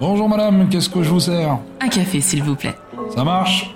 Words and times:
Bonjour 0.00 0.28
madame, 0.28 0.68
qu'est-ce 0.68 0.88
que 0.88 1.02
je 1.02 1.10
vous 1.10 1.20
sers? 1.20 1.58
Un 1.80 1.88
café, 1.88 2.20
s'il 2.20 2.42
vous 2.42 2.56
plaît. 2.56 2.74
Ça 3.14 3.24
marche? 3.24 3.74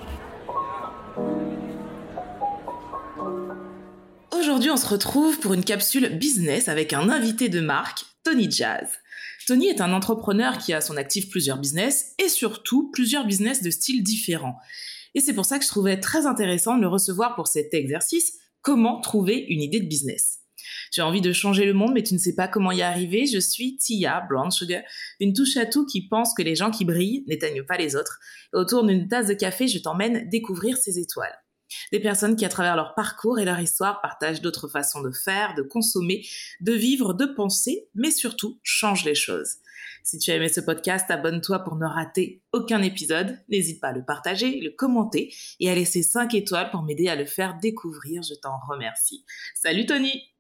Aujourd'hui, 4.33 4.71
on 4.71 4.77
se 4.77 4.87
retrouve 4.87 5.41
pour 5.41 5.55
une 5.55 5.65
capsule 5.65 6.19
business 6.19 6.69
avec 6.69 6.93
un 6.93 7.09
invité 7.09 7.49
de 7.49 7.61
marque, 7.61 8.05
Tony 8.25 8.51
Jazz. 8.51 8.89
Tony 9.47 9.67
est 9.67 9.81
un 9.81 9.93
entrepreneur 9.93 10.59
qui 10.59 10.73
a 10.73 10.77
à 10.77 10.81
son 10.81 10.97
actif 10.97 11.29
plusieurs 11.29 11.59
business 11.59 12.15
et 12.19 12.29
surtout 12.29 12.91
plusieurs 12.93 13.27
business 13.27 13.63
de 13.63 13.71
styles 13.71 14.03
différents. 14.03 14.57
Et 15.15 15.21
c'est 15.21 15.35
pour 15.35 15.45
ça 15.45 15.59
que 15.59 15.65
je 15.65 15.71
trouvais 15.71 15.99
très 15.99 16.27
intéressant 16.27 16.77
de 16.77 16.83
le 16.83 16.89
recevoir 16.89 17.35
pour 17.35 17.49
cet 17.49 17.75
exercice, 17.75 18.35
comment 18.61 19.01
trouver 19.01 19.45
une 19.49 19.61
idée 19.61 19.81
de 19.81 19.89
business. 19.89 20.42
As 20.99 21.07
envie 21.07 21.21
de 21.23 21.33
changer 21.33 21.65
le 21.65 21.73
monde, 21.73 21.93
mais 21.95 22.03
tu 22.03 22.13
ne 22.15 22.19
sais 22.19 22.35
pas 22.35 22.49
comment 22.49 22.73
y 22.73 22.83
arriver. 22.83 23.27
Je 23.27 23.39
suis 23.39 23.77
Tia 23.77 24.25
Brown 24.29 24.51
Sugar, 24.51 24.83
une 25.21 25.33
touche 25.33 25.57
à 25.57 25.65
tout 25.65 25.87
qui 25.87 26.07
pense 26.07 26.35
que 26.35 26.43
les 26.43 26.55
gens 26.55 26.71
qui 26.71 26.85
brillent 26.85 27.25
n'éteignent 27.27 27.65
pas 27.65 27.79
les 27.79 27.97
autres. 27.97 28.19
autour 28.53 28.85
d'une 28.85 29.09
tasse 29.09 29.29
de 29.29 29.35
café, 29.35 29.69
je 29.69 29.79
t'emmène 29.79 30.29
découvrir 30.29 30.77
ces 30.77 30.99
étoiles. 30.99 31.39
Des 31.91 32.01
personnes 32.01 32.37
qui, 32.37 32.45
à 32.45 32.49
travers 32.49 32.77
leur 32.77 32.95
parcours 32.95 33.39
et 33.39 33.45
leur 33.45 33.59
histoire, 33.59 34.01
partagent 34.03 34.43
d'autres 34.43 34.69
façons 34.69 35.01
de 35.01 35.11
faire, 35.11 35.55
de 35.55 35.63
consommer, 35.63 36.27
de 36.61 36.73
vivre, 36.73 37.15
de 37.15 37.25
penser, 37.25 37.89
mais 37.95 38.11
surtout 38.11 38.59
changent 38.63 39.05
les 39.05 39.15
choses. 39.15 39.57
Si 40.05 40.19
tu 40.19 40.31
as 40.31 40.37
aimé 40.37 40.49
ce 40.49 40.61
podcast, 40.61 41.11
abonne-toi 41.11 41.61
pour 41.61 41.77
ne 41.77 41.87
rater 41.87 42.43
aucun 42.53 42.83
épisode. 42.83 43.39
N'hésite 43.49 43.81
pas 43.81 43.89
à 43.89 43.93
le 43.93 44.05
partager, 44.05 44.61
le 44.61 44.71
commenter 44.71 45.33
et 45.61 45.71
à 45.71 45.75
laisser 45.75 46.03
5 46.03 46.35
étoiles 46.35 46.71
pour 46.71 46.83
m'aider 46.83 47.09
à 47.09 47.17
le 47.17 47.25
faire 47.25 47.57
découvrir. 47.61 48.23
Je 48.23 48.35
t'en 48.35 48.59
remercie. 48.69 49.25
Salut 49.55 49.87
Tony 49.87 50.32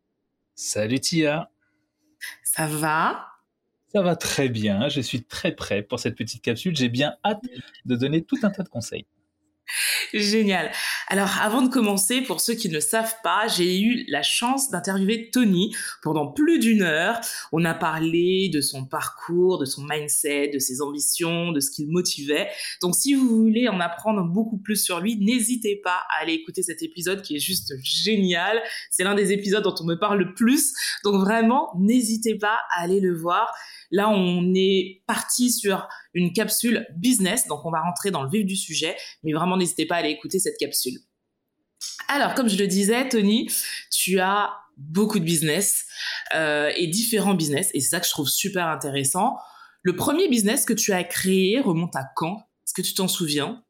Salut 0.62 1.00
Tia 1.00 1.50
Ça 2.44 2.68
va? 2.68 3.26
Ça 3.88 4.00
va 4.00 4.14
très 4.14 4.48
bien, 4.48 4.88
je 4.88 5.00
suis 5.00 5.24
très 5.24 5.56
prêt 5.56 5.82
pour 5.82 5.98
cette 5.98 6.14
petite 6.14 6.40
capsule. 6.40 6.76
J'ai 6.76 6.88
bien 6.88 7.16
hâte 7.24 7.42
de 7.84 7.96
donner 7.96 8.22
tout 8.22 8.38
un 8.44 8.50
tas 8.50 8.62
de 8.62 8.68
conseils. 8.68 9.04
Génial. 10.12 10.70
Alors, 11.08 11.30
avant 11.40 11.62
de 11.62 11.68
commencer, 11.68 12.20
pour 12.20 12.40
ceux 12.40 12.54
qui 12.54 12.68
ne 12.68 12.80
savent 12.80 13.14
pas, 13.22 13.48
j'ai 13.48 13.80
eu 13.80 14.04
la 14.08 14.22
chance 14.22 14.70
d'interviewer 14.70 15.30
Tony 15.30 15.74
pendant 16.02 16.30
plus 16.30 16.58
d'une 16.58 16.82
heure. 16.82 17.20
On 17.52 17.64
a 17.64 17.72
parlé 17.72 18.50
de 18.52 18.60
son 18.60 18.84
parcours, 18.84 19.58
de 19.58 19.64
son 19.64 19.84
mindset, 19.84 20.48
de 20.48 20.58
ses 20.58 20.82
ambitions, 20.82 21.52
de 21.52 21.60
ce 21.60 21.70
qu'il 21.70 21.90
motivait. 21.90 22.48
Donc, 22.82 22.94
si 22.94 23.14
vous 23.14 23.28
voulez 23.28 23.68
en 23.68 23.80
apprendre 23.80 24.22
beaucoup 24.24 24.58
plus 24.58 24.76
sur 24.76 25.00
lui, 25.00 25.16
n'hésitez 25.16 25.80
pas 25.82 26.02
à 26.16 26.22
aller 26.22 26.34
écouter 26.34 26.62
cet 26.62 26.82
épisode 26.82 27.22
qui 27.22 27.36
est 27.36 27.40
juste 27.40 27.72
génial. 27.82 28.62
C'est 28.90 29.04
l'un 29.04 29.14
des 29.14 29.32
épisodes 29.32 29.64
dont 29.64 29.74
on 29.80 29.84
me 29.84 29.94
parle 29.94 30.18
le 30.18 30.34
plus. 30.34 30.74
Donc, 31.04 31.20
vraiment, 31.20 31.70
n'hésitez 31.78 32.36
pas 32.36 32.60
à 32.76 32.82
aller 32.82 33.00
le 33.00 33.16
voir. 33.16 33.52
Là, 33.92 34.08
on 34.08 34.52
est 34.54 35.02
parti 35.06 35.52
sur 35.52 35.86
une 36.14 36.32
capsule 36.32 36.86
business, 36.96 37.46
donc 37.46 37.64
on 37.64 37.70
va 37.70 37.80
rentrer 37.80 38.10
dans 38.10 38.22
le 38.22 38.30
vif 38.30 38.44
du 38.44 38.56
sujet, 38.56 38.96
mais 39.22 39.32
vraiment 39.32 39.56
n'hésitez 39.56 39.86
pas 39.86 39.96
à 39.96 39.98
aller 39.98 40.10
écouter 40.10 40.38
cette 40.38 40.56
capsule. 40.58 40.98
Alors, 42.08 42.34
comme 42.34 42.48
je 42.48 42.56
le 42.56 42.66
disais, 42.66 43.08
Tony, 43.08 43.50
tu 43.90 44.18
as 44.18 44.50
beaucoup 44.78 45.18
de 45.18 45.24
business 45.24 45.84
euh, 46.34 46.72
et 46.76 46.86
différents 46.86 47.34
business, 47.34 47.70
et 47.74 47.80
c'est 47.80 47.90
ça 47.90 48.00
que 48.00 48.06
je 48.06 48.10
trouve 48.10 48.28
super 48.28 48.66
intéressant. 48.68 49.36
Le 49.82 49.94
premier 49.94 50.28
business 50.28 50.64
que 50.64 50.72
tu 50.72 50.92
as 50.92 51.04
créé 51.04 51.60
remonte 51.60 51.94
à 51.94 52.04
quand? 52.16 52.38
Est-ce 52.64 52.74
que 52.74 52.82
tu 52.82 52.94
t'en 52.94 53.08
souviens? 53.08 53.62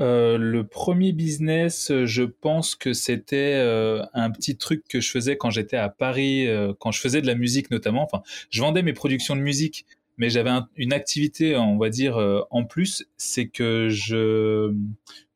Euh, 0.00 0.38
le 0.38 0.66
premier 0.66 1.12
business, 1.12 1.92
je 2.04 2.22
pense 2.22 2.74
que 2.74 2.92
c'était 2.92 3.54
euh, 3.54 4.04
un 4.12 4.30
petit 4.30 4.56
truc 4.56 4.82
que 4.88 5.00
je 5.00 5.10
faisais 5.10 5.36
quand 5.36 5.50
j'étais 5.50 5.76
à 5.76 5.88
Paris, 5.88 6.48
quand 6.80 6.92
je 6.92 7.00
faisais 7.00 7.22
de 7.22 7.26
la 7.26 7.34
musique 7.34 7.70
notamment. 7.70 8.02
Enfin, 8.02 8.22
je 8.50 8.60
vendais 8.60 8.82
mes 8.82 8.92
productions 8.92 9.36
de 9.36 9.40
musique 9.40 9.86
mais 10.16 10.30
j'avais 10.30 10.50
une 10.76 10.92
activité, 10.92 11.56
on 11.56 11.76
va 11.76 11.90
dire, 11.90 12.16
euh, 12.16 12.42
en 12.50 12.64
plus, 12.64 13.06
c'est 13.16 13.48
que 13.48 13.88
je, 13.88 14.72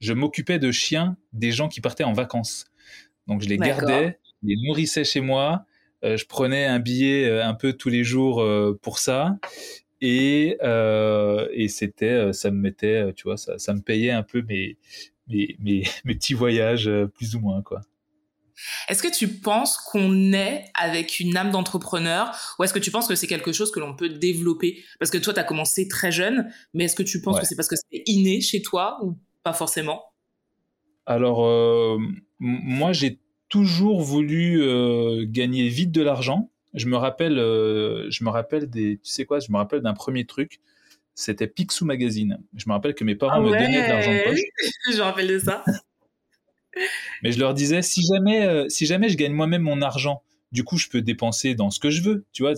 je 0.00 0.12
m'occupais 0.12 0.59
de 0.59 0.71
chiens 0.71 1.16
des 1.33 1.50
gens 1.50 1.69
qui 1.69 1.81
partaient 1.81 2.04
en 2.04 2.12
vacances. 2.12 2.66
Donc 3.27 3.43
je 3.43 3.49
les 3.49 3.59
gardais, 3.59 4.19
je 4.43 4.49
les 4.49 4.56
nourrissais 4.66 5.04
chez 5.04 5.21
moi, 5.21 5.65
euh, 6.04 6.16
je 6.16 6.27
prenais 6.27 6.65
un 6.65 6.78
billet 6.78 7.27
euh, 7.27 7.44
un 7.44 7.54
peu 7.54 7.72
tous 7.72 7.88
les 7.88 8.04
jours 8.04 8.44
pour 8.83 8.99
ça. 8.99 9.37
Et, 10.00 10.59
et 11.53 11.69
c'était, 11.69 12.32
ça 12.32 12.50
me 12.50 12.59
mettait, 12.59 13.12
tu 13.14 13.25
vois, 13.25 13.36
ça, 13.36 13.59
ça 13.59 13.75
me 13.75 13.81
payait 13.81 14.12
un 14.12 14.22
peu 14.22 14.42
mes, 14.42 14.76
mes, 15.28 15.56
mes, 15.59 15.82
mes 16.04 16.14
petits 16.14 16.34
voyages, 16.34 16.91
plus 17.14 17.34
ou 17.34 17.41
moins, 17.41 17.62
quoi. 17.62 17.81
Est-ce 18.88 19.03
que 19.03 19.12
tu 19.12 19.28
penses 19.28 19.76
qu'on 19.76 20.32
est 20.32 20.64
avec 20.75 21.20
une 21.20 21.36
âme 21.36 21.50
d'entrepreneur 21.50 22.34
ou 22.59 22.64
est-ce 22.64 22.72
que 22.72 22.78
tu 22.78 22.91
penses 22.91 23.06
que 23.06 23.14
c'est 23.14 23.26
quelque 23.26 23.53
chose 23.53 23.70
que 23.70 23.81
l'on 23.81 23.94
peut 23.94 24.09
développer? 24.09 24.82
Parce 24.98 25.10
que 25.10 25.19
toi, 25.19 25.32
tu 25.32 25.41
as 25.41 25.44
commencé 25.44 25.88
très 25.88 26.10
jeune, 26.10 26.50
mais 26.75 26.84
est-ce 26.84 26.97
que 26.97 27.03
tu 27.03 27.20
penses 27.20 27.38
que 27.38 27.47
c'est 27.47 27.56
parce 27.56 27.69
que 27.69 27.76
c'est 27.76 28.03
inné 28.06 28.41
chez 28.41 28.62
toi 28.62 28.98
ou 29.03 29.16
pas 29.42 29.53
forcément? 29.53 30.03
Alors, 31.06 31.47
euh, 31.47 31.98
moi, 32.38 32.92
j'ai 32.92 33.20
toujours 33.48 34.03
voulu 34.03 34.60
euh, 34.60 35.25
gagner 35.26 35.69
vite 35.69 35.92
de 35.92 36.03
l'argent. 36.03 36.50
Je 36.75 36.87
me 36.87 36.97
rappelle, 36.97 37.39
euh, 37.39 38.11
je 38.11 38.25
me 38.25 38.31
rappelle 38.31 38.69
des, 38.69 38.99
tu 39.03 39.11
sais 39.11 39.25
quoi, 39.25 39.41
je 39.41 39.51
me 39.51 39.56
rappelle 39.56 39.81
d'un 39.81 39.95
premier 39.95 40.27
truc. 40.27 40.61
C'était 41.15 41.49
Picsou 41.49 41.84
Magazine. 41.84 42.39
Je 42.55 42.65
me 42.69 42.73
rappelle 42.73 42.95
que 42.95 43.05
mes 43.05 43.17
parents 43.17 43.37
ah 43.37 43.41
me 43.41 43.51
donnaient 43.51 43.83
de 43.83 43.89
l'argent 43.89 44.12
de 44.12 44.25
poche. 44.25 44.41
je 44.93 44.97
me 44.97 45.03
rappelle 45.03 45.28
de 45.28 45.39
ça. 45.39 45.65
Mais 47.23 47.33
je 47.33 47.41
leur 47.41 47.55
disais, 47.55 47.83
si 47.83 48.03
jamais, 48.07 48.47
euh, 48.47 48.67
si 48.69 48.87
jamais 48.87 49.09
je 49.09 49.17
gagne 49.17 49.33
moi-même 49.33 49.62
mon 49.62 49.83
argent, 49.83 50.23
du 50.53 50.65
coup, 50.65 50.78
je 50.78 50.89
peux 50.89 51.03
dépenser 51.03 51.55
dans 51.55 51.71
ce 51.71 51.81
que 51.81 51.91
je 51.91 52.03
veux, 52.03 52.25
tu 52.33 52.43
vois. 52.43 52.53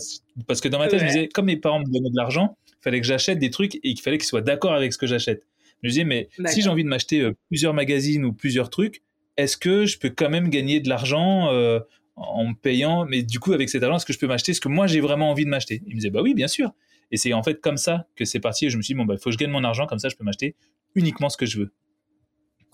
Parce 0.47 0.61
que 0.61 0.67
dans 0.69 0.79
ma 0.79 0.87
tête, 0.87 0.99
je 0.99 1.05
me 1.05 1.09
disais, 1.09 1.27
comme 1.27 1.45
mes 1.45 1.57
parents 1.57 1.79
me 1.79 1.85
donnaient 1.85 2.11
de 2.11 2.15
l'argent, 2.15 2.57
il 2.67 2.83
fallait 2.83 3.01
que 3.01 3.07
j'achète 3.07 3.39
des 3.39 3.49
trucs 3.49 3.75
et 3.75 3.93
qu'il 3.93 4.01
fallait 4.01 4.17
qu'ils 4.17 4.27
soient 4.27 4.41
d'accord 4.41 4.73
avec 4.73 4.93
ce 4.93 4.97
que 4.97 5.07
j'achète. 5.07 5.45
Je 5.81 5.87
me 5.87 5.89
disais, 5.89 6.03
mais 6.03 6.29
si 6.45 6.61
j'ai 6.61 6.69
envie 6.69 6.83
de 6.83 6.89
m'acheter 6.89 7.21
euh, 7.21 7.33
plusieurs 7.49 7.73
magazines 7.73 8.23
ou 8.23 8.33
plusieurs 8.33 8.69
trucs, 8.69 9.01
est-ce 9.37 9.57
que 9.57 9.85
je 9.85 9.97
peux 9.97 10.09
quand 10.09 10.29
même 10.29 10.49
gagner 10.49 10.79
de 10.79 10.89
l'argent 10.89 11.51
euh, 11.51 11.79
en 12.15 12.45
me 12.45 12.53
payant 12.53 13.05
Mais 13.05 13.23
du 13.23 13.39
coup, 13.39 13.53
avec 13.53 13.69
cet 13.69 13.83
argent, 13.83 13.97
est-ce 13.97 14.05
que 14.05 14.13
je 14.13 14.19
peux 14.19 14.27
m'acheter 14.27 14.53
ce 14.53 14.61
que 14.61 14.69
moi 14.69 14.87
j'ai 14.87 15.01
vraiment 15.01 15.29
envie 15.31 15.45
de 15.45 15.49
m'acheter? 15.49 15.81
Ils 15.87 15.95
me 15.95 15.99
disaient, 15.99 16.09
bah 16.09 16.21
oui, 16.21 16.33
bien 16.33 16.47
sûr. 16.47 16.71
Et 17.11 17.17
c'est 17.17 17.33
en 17.33 17.43
fait 17.43 17.59
comme 17.59 17.77
ça 17.77 18.07
que 18.15 18.25
c'est 18.25 18.39
parti. 18.39 18.65
Et 18.65 18.69
je 18.69 18.77
me 18.77 18.81
suis 18.81 18.93
dit, 18.93 18.97
bon, 18.97 19.05
bah, 19.05 19.15
il 19.15 19.19
faut 19.19 19.29
que 19.29 19.33
je 19.33 19.37
gagne 19.37 19.51
mon 19.51 19.63
argent, 19.63 19.85
comme 19.85 19.99
ça, 19.99 20.09
je 20.09 20.15
peux 20.15 20.23
m'acheter 20.23 20.55
uniquement 20.95 21.29
ce 21.29 21.37
que 21.37 21.45
je 21.45 21.59
veux. 21.59 21.73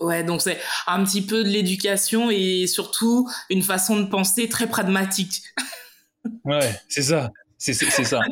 Ouais, 0.00 0.22
donc 0.22 0.42
c'est 0.42 0.58
un 0.86 1.02
petit 1.04 1.22
peu 1.22 1.42
de 1.42 1.48
l'éducation 1.48 2.30
et 2.30 2.68
surtout 2.68 3.28
une 3.50 3.62
façon 3.62 4.00
de 4.00 4.06
penser 4.06 4.48
très 4.48 4.68
pragmatique. 4.68 5.42
ouais, 6.44 6.70
c'est 6.88 7.02
ça, 7.02 7.30
c'est 7.58 7.74
ça. 7.74 8.20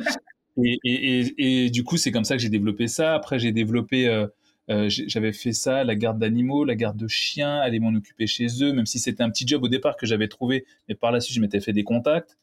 Et, 0.65 0.79
et, 0.85 1.65
et, 1.67 1.71
du 1.71 1.85
coup, 1.85 1.99
c'est 1.99 2.11
comme 2.11 2.25
ça 2.25 2.35
que 2.35 2.43
j'ai 2.43 2.49
développé 2.49 2.89
ça. 2.89 3.15
Après, 3.15 3.39
j'ai 3.39 3.53
développé, 3.53 4.09
euh, 4.09 4.27
euh, 4.69 4.89
j'avais 4.89 5.33
fait 5.33 5.53
ça, 5.53 5.85
la 5.85 5.95
garde 5.95 6.19
d'animaux, 6.19 6.65
la 6.65 6.75
garde 6.75 6.97
de 6.97 7.09
chiens, 7.09 7.59
aller 7.59 7.79
m'en 7.79 7.95
occuper 7.95 8.27
chez 8.27 8.47
eux, 8.63 8.73
même 8.73 8.87
si 8.87 8.99
c'était 8.99 9.23
un 9.23 9.31
petit 9.31 9.47
job 9.47 9.63
au 9.63 9.69
départ 9.69 9.97
que 9.97 10.07
j'avais 10.07 10.29
trouvé, 10.29 10.65
mais 10.89 10.95
par 10.95 11.13
la 11.13 11.21
suite, 11.21 11.37
je 11.37 11.41
m'étais 11.41 11.61
fait 11.61 11.73
des 11.73 11.85
contacts. 11.85 12.37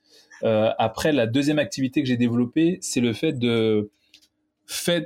Euh, 0.44 0.72
après, 0.78 1.12
la 1.12 1.28
deuxième 1.28 1.60
activité 1.60 2.02
que 2.02 2.08
j'ai 2.08 2.18
développée, 2.18 2.78
c'est 2.82 3.02
le 3.02 3.14
fait 3.14 3.34
de 3.34 3.90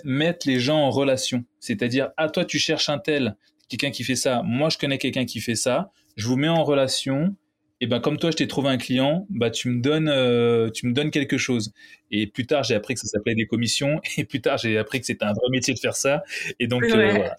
mettre 0.04 0.48
les 0.48 0.60
gens 0.60 0.78
en 0.78 0.92
relation. 0.92 1.44
C'est-à-dire, 1.60 2.12
ah, 2.18 2.30
toi, 2.30 2.46
tu 2.46 2.60
cherches 2.60 2.90
un 2.90 3.00
tel, 3.00 3.36
quelqu'un 3.70 3.92
qui 3.92 4.04
fait 4.04 4.16
ça, 4.16 4.42
moi 4.44 4.70
je 4.70 4.78
connais 4.78 4.98
quelqu'un 4.98 5.26
qui 5.26 5.40
fait 5.40 5.56
ça, 5.56 5.92
je 6.16 6.28
vous 6.28 6.38
mets 6.38 6.48
en 6.48 6.64
relation, 6.64 7.36
et 7.80 7.88
ben 7.88 8.00
comme 8.00 8.18
toi 8.18 8.32
je 8.32 8.38
t'ai 8.38 8.48
trouvé 8.48 8.70
un 8.70 8.78
client, 8.78 9.28
bah 9.30 9.52
tu 9.52 9.70
me 9.70 9.82
donnes 9.82 10.10
euh, 10.10 10.70
tu 10.72 10.88
me 10.88 10.94
donnes 10.94 11.12
quelque 11.12 11.38
chose. 11.38 11.74
Et 12.10 12.26
plus 12.28 12.46
tard 12.48 12.64
j'ai 12.64 12.76
appris 12.76 12.96
que 12.96 13.00
ça 13.00 13.08
s'appelait 13.08 13.36
des 13.36 13.46
commissions, 13.46 14.02
et 14.18 14.26
plus 14.26 14.42
tard 14.42 14.58
j'ai 14.58 14.78
appris 14.78 15.00
que 15.00 15.06
c'était 15.06 15.26
un 15.26 15.34
vrai 15.34 15.50
métier 15.52 15.74
de 15.74 15.80
faire 15.80 15.96
ça. 15.96 16.24
Et 16.60 16.68
donc 16.68 16.84
euh, 16.84 17.12
voilà. 17.12 17.36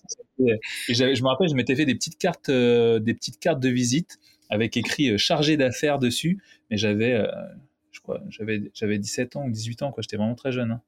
Et 0.89 0.95
je 0.95 1.23
me 1.23 1.29
rappelle, 1.29 1.49
je 1.49 1.55
m'étais 1.55 1.75
fait 1.75 1.85
des 1.85 1.95
petites 1.95 2.19
cartes 2.19 2.49
euh, 2.49 3.01
des 3.01 3.15
petites 3.15 3.41
cartes 3.41 3.61
de 3.61 3.69
visite 3.69 4.19
avec 4.51 4.77
écrit 4.77 5.19
chargé 5.19 5.57
d'affaires 5.57 5.99
dessus, 5.99 6.39
mais 6.71 6.77
j'avais 6.77 7.21
je 7.91 8.01
crois 8.01 8.21
j'avais 8.31 8.71
j'avais 8.75 8.99
17 8.99 9.37
ans 9.37 9.45
ou 9.47 9.51
18 9.51 9.83
ans 9.83 9.93
quoi, 9.93 10.03
j'étais 10.03 10.17
vraiment 10.17 10.37
très 10.37 10.53
jeune. 10.53 10.71
Hein. 10.71 10.83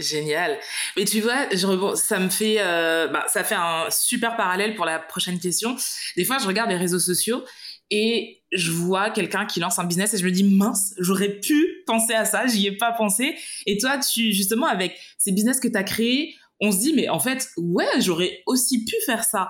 Génial. 0.00 0.58
Mais 0.96 1.04
tu 1.04 1.20
vois, 1.20 1.48
je 1.52 1.94
ça 1.96 2.18
me 2.18 2.28
fait, 2.28 2.56
euh, 2.58 3.08
bah, 3.08 3.24
ça 3.28 3.44
fait 3.44 3.56
un 3.56 3.90
super 3.90 4.36
parallèle 4.36 4.74
pour 4.74 4.86
la 4.86 4.98
prochaine 4.98 5.38
question. 5.38 5.76
Des 6.16 6.24
fois, 6.24 6.38
je 6.38 6.46
regarde 6.46 6.70
les 6.70 6.76
réseaux 6.76 6.98
sociaux 6.98 7.44
et 7.90 8.42
je 8.52 8.70
vois 8.70 9.10
quelqu'un 9.10 9.46
qui 9.46 9.60
lance 9.60 9.78
un 9.78 9.84
business 9.84 10.14
et 10.14 10.18
je 10.18 10.24
me 10.24 10.30
dis 10.30 10.44
mince, 10.44 10.94
j'aurais 10.98 11.40
pu 11.40 11.82
penser 11.86 12.14
à 12.14 12.24
ça, 12.24 12.46
j'y 12.46 12.66
ai 12.66 12.76
pas 12.76 12.92
pensé. 12.92 13.36
Et 13.66 13.78
toi, 13.78 13.98
tu 13.98 14.32
justement 14.32 14.66
avec 14.66 14.98
ces 15.18 15.32
business 15.32 15.60
que 15.60 15.68
tu 15.68 15.76
as 15.76 15.84
créés, 15.84 16.34
on 16.60 16.72
se 16.72 16.78
dit 16.78 16.92
mais 16.94 17.08
en 17.08 17.20
fait, 17.20 17.48
ouais, 17.56 18.00
j'aurais 18.00 18.42
aussi 18.46 18.84
pu 18.84 18.94
faire 19.06 19.24
ça. 19.24 19.48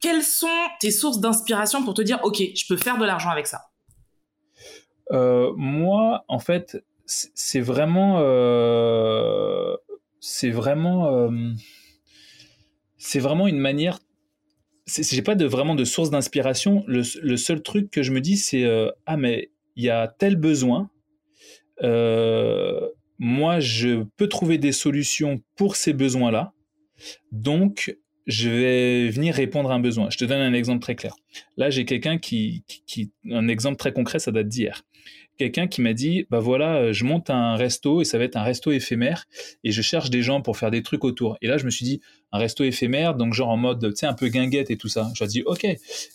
Quelles 0.00 0.22
sont 0.22 0.46
tes 0.80 0.90
sources 0.90 1.20
d'inspiration 1.20 1.84
pour 1.84 1.94
te 1.94 2.02
dire 2.02 2.20
OK, 2.22 2.40
je 2.54 2.66
peux 2.68 2.76
faire 2.76 2.98
de 2.98 3.04
l'argent 3.04 3.30
avec 3.30 3.46
ça? 3.46 3.70
Euh, 5.12 5.52
Moi, 5.56 6.24
en 6.28 6.38
fait, 6.38 6.82
c'est 7.06 7.60
vraiment, 7.60 8.18
euh, 8.20 9.74
c'est 10.20 10.50
vraiment, 10.50 11.06
euh, 11.06 11.30
c'est 12.98 13.20
vraiment 13.20 13.46
une 13.46 13.58
manière. 13.58 13.98
J'ai 14.88 15.22
pas 15.22 15.34
vraiment 15.34 15.74
de 15.74 15.84
source 15.84 16.10
d'inspiration. 16.10 16.84
Le, 16.86 17.02
seul 17.36 17.62
truc 17.62 17.90
que 17.90 18.02
je 18.02 18.12
me 18.12 18.20
dis, 18.20 18.36
c'est 18.36 18.64
euh, 18.64 18.90
ah 19.06 19.16
mais 19.16 19.50
il 19.76 19.84
y 19.84 19.90
a 19.90 20.08
tel 20.08 20.36
besoin. 20.36 20.90
moi, 23.18 23.60
je 23.60 24.04
peux 24.16 24.28
trouver 24.28 24.58
des 24.58 24.72
solutions 24.72 25.40
pour 25.56 25.76
ces 25.76 25.92
besoins-là. 25.92 26.52
Donc, 27.32 27.96
je 28.28 28.50
vais 28.50 29.08
venir 29.08 29.34
répondre 29.34 29.70
à 29.70 29.74
un 29.74 29.80
besoin. 29.80 30.10
Je 30.10 30.18
te 30.18 30.24
donne 30.24 30.40
un 30.40 30.52
exemple 30.52 30.80
très 30.80 30.94
clair. 30.94 31.16
Là, 31.56 31.70
j'ai 31.70 31.86
quelqu'un 31.86 32.18
qui, 32.18 32.62
qui, 32.86 33.10
un 33.30 33.48
exemple 33.48 33.78
très 33.78 33.92
concret, 33.92 34.18
ça 34.18 34.30
date 34.30 34.48
d'hier. 34.48 34.84
Quelqu'un 35.38 35.66
qui 35.66 35.80
m'a 35.80 35.94
dit, 35.94 36.26
bah 36.30 36.40
voilà, 36.40 36.92
je 36.92 37.04
monte 37.04 37.30
un 37.30 37.56
resto 37.56 38.02
et 38.02 38.04
ça 38.04 38.18
va 38.18 38.24
être 38.24 38.36
un 38.36 38.42
resto 38.42 38.70
éphémère 38.70 39.24
et 39.64 39.70
je 39.70 39.82
cherche 39.82 40.10
des 40.10 40.20
gens 40.20 40.42
pour 40.42 40.58
faire 40.58 40.70
des 40.70 40.82
trucs 40.82 41.04
autour. 41.04 41.38
Et 41.40 41.46
là, 41.46 41.56
je 41.56 41.64
me 41.64 41.70
suis 41.70 41.84
dit, 41.84 42.00
un 42.32 42.38
resto 42.38 42.64
éphémère, 42.64 43.14
donc 43.14 43.32
genre 43.32 43.48
en 43.48 43.56
mode, 43.56 43.90
tu 43.90 43.96
sais, 43.96 44.06
un 44.06 44.14
peu 44.14 44.28
guinguette 44.28 44.70
et 44.70 44.76
tout 44.76 44.88
ça. 44.88 45.10
J'aurais 45.14 45.28
dit, 45.28 45.42
ok. 45.44 45.66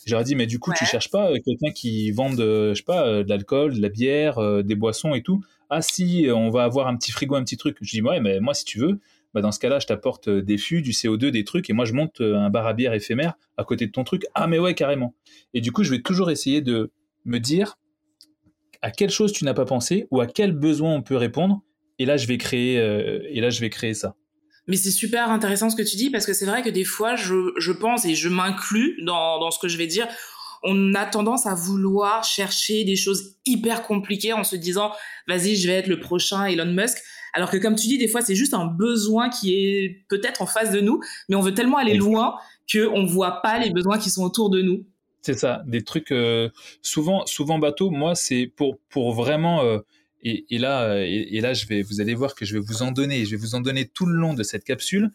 J'aurais 0.06 0.24
dit, 0.24 0.36
mais 0.36 0.46
du 0.46 0.58
coup, 0.58 0.72
tu 0.76 0.84
cherches 0.84 1.10
pas 1.10 1.30
euh, 1.30 1.38
quelqu'un 1.44 1.72
qui 1.72 2.10
vende, 2.12 2.38
je 2.38 2.74
sais 2.74 2.82
pas, 2.84 3.06
euh, 3.06 3.24
de 3.24 3.28
l'alcool, 3.28 3.74
de 3.74 3.82
la 3.82 3.88
bière, 3.88 4.38
euh, 4.38 4.62
des 4.62 4.76
boissons 4.76 5.14
et 5.14 5.22
tout. 5.22 5.42
Ah 5.70 5.82
si, 5.82 6.28
on 6.32 6.50
va 6.50 6.64
avoir 6.64 6.86
un 6.86 6.96
petit 6.96 7.10
frigo, 7.10 7.34
un 7.34 7.42
petit 7.42 7.56
truc. 7.56 7.78
Je 7.80 7.90
dis, 7.90 8.02
ouais, 8.02 8.20
mais 8.20 8.38
moi, 8.40 8.54
si 8.54 8.64
tu 8.64 8.78
veux, 8.78 9.00
bah 9.32 9.40
dans 9.40 9.50
ce 9.50 9.58
cas-là, 9.58 9.80
je 9.80 9.86
t'apporte 9.86 10.28
des 10.28 10.58
fûts, 10.58 10.82
du 10.82 10.92
CO2, 10.92 11.30
des 11.30 11.42
trucs, 11.42 11.68
et 11.68 11.72
moi, 11.72 11.84
je 11.84 11.92
monte 11.92 12.20
un 12.20 12.50
bar 12.50 12.66
à 12.66 12.74
bière 12.74 12.92
éphémère 12.92 13.34
à 13.56 13.64
côté 13.64 13.86
de 13.86 13.90
ton 13.90 14.04
truc. 14.04 14.26
Ah, 14.34 14.46
mais 14.46 14.60
ouais, 14.60 14.74
carrément. 14.74 15.14
Et 15.54 15.60
du 15.60 15.72
coup, 15.72 15.82
je 15.82 15.90
vais 15.90 16.02
toujours 16.02 16.30
essayer 16.30 16.60
de 16.60 16.92
me 17.24 17.38
dire, 17.38 17.76
à 18.84 18.90
quelle 18.90 19.08
chose 19.08 19.32
tu 19.32 19.44
n'as 19.46 19.54
pas 19.54 19.64
pensé 19.64 20.06
ou 20.10 20.20
à 20.20 20.26
quel 20.26 20.52
besoin 20.52 20.94
on 20.94 21.02
peut 21.02 21.16
répondre. 21.16 21.62
Et 21.98 22.04
là, 22.04 22.18
je 22.18 22.26
vais 22.26 22.36
créer, 22.36 22.78
euh, 22.78 23.26
et 23.30 23.40
là, 23.40 23.48
je 23.48 23.60
vais 23.60 23.70
créer 23.70 23.94
ça. 23.94 24.14
Mais 24.66 24.76
c'est 24.76 24.90
super 24.90 25.30
intéressant 25.30 25.68
ce 25.70 25.76
que 25.76 25.82
tu 25.82 25.96
dis 25.96 26.10
parce 26.10 26.26
que 26.26 26.32
c'est 26.32 26.46
vrai 26.46 26.62
que 26.62 26.70
des 26.70 26.84
fois, 26.84 27.16
je, 27.16 27.52
je 27.58 27.72
pense 27.72 28.04
et 28.04 28.14
je 28.14 28.28
m'inclus 28.28 28.98
dans, 29.04 29.38
dans 29.38 29.50
ce 29.50 29.58
que 29.58 29.68
je 29.68 29.76
vais 29.76 29.86
dire. 29.86 30.08
On 30.62 30.94
a 30.94 31.04
tendance 31.04 31.46
à 31.46 31.54
vouloir 31.54 32.24
chercher 32.24 32.84
des 32.84 32.96
choses 32.96 33.36
hyper 33.44 33.82
compliquées 33.82 34.32
en 34.32 34.44
se 34.44 34.56
disant, 34.56 34.92
vas-y, 35.28 35.56
je 35.56 35.66
vais 35.66 35.74
être 35.74 35.88
le 35.88 36.00
prochain 36.00 36.46
Elon 36.46 36.72
Musk. 36.72 36.98
Alors 37.34 37.50
que 37.50 37.58
comme 37.58 37.74
tu 37.74 37.88
dis, 37.88 37.98
des 37.98 38.08
fois, 38.08 38.22
c'est 38.22 38.34
juste 38.34 38.54
un 38.54 38.66
besoin 38.66 39.28
qui 39.28 39.54
est 39.54 40.04
peut-être 40.08 40.40
en 40.40 40.46
face 40.46 40.70
de 40.70 40.80
nous, 40.80 41.00
mais 41.28 41.36
on 41.36 41.40
veut 41.40 41.52
tellement 41.52 41.76
aller 41.76 41.94
loin 41.94 42.36
qu'on 42.72 43.04
voit 43.04 43.42
pas 43.42 43.58
les 43.58 43.70
besoins 43.70 43.98
qui 43.98 44.08
sont 44.08 44.22
autour 44.22 44.48
de 44.48 44.62
nous. 44.62 44.86
C'est 45.20 45.38
ça, 45.38 45.62
des 45.66 45.82
trucs 45.82 46.12
euh, 46.12 46.50
souvent, 46.80 47.26
souvent 47.26 47.58
bateau. 47.58 47.90
Moi, 47.90 48.14
c'est 48.14 48.46
pour 48.56 48.78
pour 48.88 49.12
vraiment 49.12 49.62
euh, 49.62 49.78
et, 50.24 50.58
là 50.58 50.96
et, 50.98 51.40
là 51.40 51.52
je 51.54 51.66
vais 51.66 51.82
vous 51.82 52.00
allez 52.00 52.14
voir 52.14 52.34
que 52.34 52.44
je 52.44 52.54
vais 52.54 52.64
vous 52.64 52.82
en 52.82 52.90
donner. 52.90 53.24
Je 53.24 53.32
vais 53.32 53.36
vous 53.36 53.54
en 53.54 53.60
donner 53.60 53.86
tout 53.86 54.06
le 54.06 54.16
long 54.16 54.34
de 54.34 54.42
cette 54.42 54.64
capsule. 54.64 55.10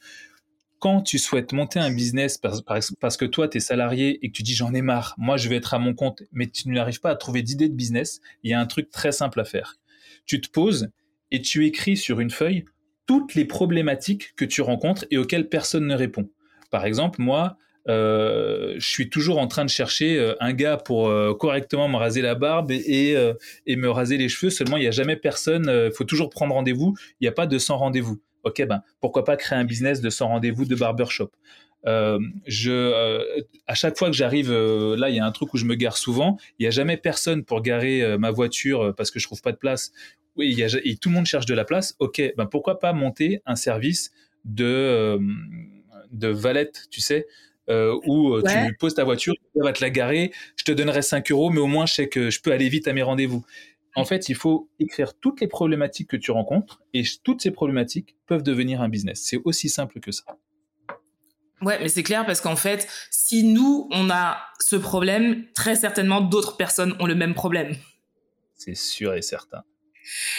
Quand 0.80 1.02
tu 1.02 1.18
souhaites 1.18 1.52
monter 1.52 1.80
un 1.80 1.92
business 1.92 2.38
parce, 2.38 2.62
parce 3.00 3.18
que 3.18 3.26
toi 3.26 3.48
tu 3.50 3.58
es 3.58 3.60
salarié 3.60 4.20
et 4.24 4.30
que 4.30 4.34
tu 4.34 4.44
dis 4.44 4.54
j'en 4.54 4.74
ai 4.74 4.82
marre, 4.82 5.16
moi 5.18 5.36
je 5.36 5.50
vais 5.50 5.58
être 5.58 5.74
à 5.74 5.80
mon 5.80 5.94
compte, 5.94 6.24
mais 6.32 6.48
tu 6.48 6.70
n'arrives 6.70 7.02
pas 7.02 7.12
à 7.12 7.16
trouver 7.16 7.42
d'idée 7.42 7.68
de 7.68 7.74
business, 7.74 8.22
il 8.44 8.52
y 8.52 8.54
a 8.54 8.60
un 8.60 8.66
truc 8.66 8.90
très 8.90 9.12
simple 9.12 9.42
à 9.42 9.46
faire. 9.46 9.76
Tu 10.26 10.40
te 10.40 10.50
poses 10.50 10.90
et 11.32 11.42
tu 11.42 11.66
écris 11.66 11.98
sur 11.98 12.20
une 12.20 12.32
feuille 12.32 12.64
toutes 13.10 13.34
les 13.34 13.46
problématiques 13.46 14.36
que 14.36 14.46
tu 14.46 14.62
rencontres 14.62 15.06
et 15.10 15.18
auxquelles 15.18 15.50
personne 15.50 15.88
ne 15.88 15.96
répond. 15.96 16.30
Par 16.70 16.86
exemple, 16.86 17.22
moi, 17.22 17.58
euh, 17.58 17.69
je 17.90 18.88
suis 18.88 19.10
toujours 19.10 19.40
en 19.40 19.48
train 19.48 19.66
de 19.66 19.70
chercher 19.70 20.18
euh, 20.18 20.36
un 20.40 20.54
gars 20.54 20.78
pour 20.78 21.08
euh, 21.08 21.34
correctement 21.34 21.88
me 21.88 21.98
raser 21.98 22.22
la 22.22 22.36
barbe 22.36 22.72
et, 22.72 23.16
et, 23.66 23.76
me 23.76 23.90
raser 23.90 24.18
les 24.18 24.30
cheveux. 24.30 24.50
Seulement, 24.50 24.78
il 24.78 24.82
n'y 24.82 24.88
a 24.88 24.92
jamais 24.92 25.16
personne. 25.16 25.70
Il 25.70 25.92
faut 25.92 26.04
toujours 26.04 26.30
prendre 26.30 26.54
rendez-vous. 26.54 26.96
Il 27.20 27.24
n'y 27.24 27.28
a 27.28 27.32
pas 27.32 27.48
de 27.48 27.58
100 27.58 27.78
rendez-vous. 27.78 28.20
Ok, 28.44 28.66
ben 28.66 28.82
pourquoi 29.02 29.26
pas 29.26 29.36
créer 29.36 29.60
un 29.60 29.66
business 29.66 30.02
de 30.02 30.10
100 30.10 30.28
rendez-vous 30.28 30.66
de 30.66 30.76
barbershop? 30.76 31.32
je, 31.86 33.22
à 33.68 33.74
chaque 33.74 33.98
fois 33.98 34.10
que 34.10 34.16
j'arrive, 34.16 34.52
là, 34.52 35.10
il 35.10 35.16
y 35.16 35.20
a 35.20 35.26
un 35.26 35.32
truc 35.32 35.54
où 35.54 35.58
je 35.58 35.66
me 35.66 35.76
gare 35.76 35.98
souvent. 35.98 36.38
Il 36.58 36.64
n'y 36.64 36.68
a 36.68 36.72
jamais 36.72 36.98
personne 36.98 37.44
pour 37.44 37.62
garer 37.62 38.18
ma 38.18 38.32
voiture 38.32 38.94
parce 38.96 39.12
que 39.12 39.20
je 39.20 39.26
trouve 39.26 39.42
pas 39.42 39.52
de 39.52 39.58
place. 39.58 39.92
Oui, 40.36 40.54
y 40.54 40.64
a, 40.64 40.68
et 40.84 40.96
tout 40.96 41.10
le 41.10 41.16
monde 41.16 41.26
cherche 41.26 41.46
de 41.46 41.54
la 41.54 41.66
place. 41.66 41.96
Ok, 42.00 42.22
ben 42.38 42.46
pourquoi 42.46 42.80
pas 42.80 42.94
monter 42.94 43.42
un 43.46 43.56
service 43.56 44.12
de 44.46 45.20
de 46.12 46.28
valette, 46.28 46.88
tu 46.90 47.02
sais, 47.02 47.28
euh, 47.70 47.98
où 48.06 48.34
euh, 48.34 48.44
tu 48.44 48.76
poses 48.76 48.96
ta 48.96 49.04
voiture, 49.04 49.34
tu 49.54 49.62
va 49.62 49.74
te 49.74 49.82
la 49.82 49.90
garer, 49.90 50.32
je 50.56 50.64
te 50.64 50.72
donnerai 50.72 51.02
5 51.02 51.32
euros, 51.32 51.50
mais 51.50 51.60
au 51.60 51.68
moins 51.68 51.86
je 51.86 51.94
sais 51.94 52.10
que 52.10 52.30
je 52.30 52.42
peux 52.42 52.52
aller 52.52 52.70
vite 52.70 52.88
à 52.88 52.94
mes 52.94 53.04
rendez-vous. 53.04 53.46
En 53.96 54.06
fait, 54.06 54.30
il 54.30 54.36
faut 54.36 54.70
écrire 54.80 55.14
toutes 55.20 55.42
les 55.42 55.48
problématiques 55.48 56.10
que 56.10 56.18
tu 56.18 56.32
rencontres 56.32 56.82
et 56.94 57.04
toutes 57.24 57.42
ces 57.42 57.52
problématiques 57.52 58.16
peuvent 58.28 58.44
devenir 58.44 58.82
un 58.82 58.90
business. 58.90 59.22
C'est 59.24 59.40
aussi 59.46 59.68
simple 59.68 60.00
que 60.00 60.12
ça. 60.12 60.24
Ouais, 61.62 61.78
mais 61.82 61.90
c'est 61.90 62.04
clair 62.04 62.26
parce 62.26 62.40
qu'en 62.40 62.56
fait, 62.56 62.88
si 63.10 63.44
nous, 63.44 63.90
on 63.92 64.10
a 64.10 64.38
ce 64.60 64.76
problème, 64.76 65.46
très 65.54 65.76
certainement 65.76 66.22
d'autres 66.22 66.56
personnes 66.56 66.96
ont 67.00 67.06
le 67.06 67.16
même 67.16 67.34
problème. 67.34 67.76
C'est 68.56 68.76
sûr 68.76 69.14
et 69.14 69.22
certain. 69.22 69.64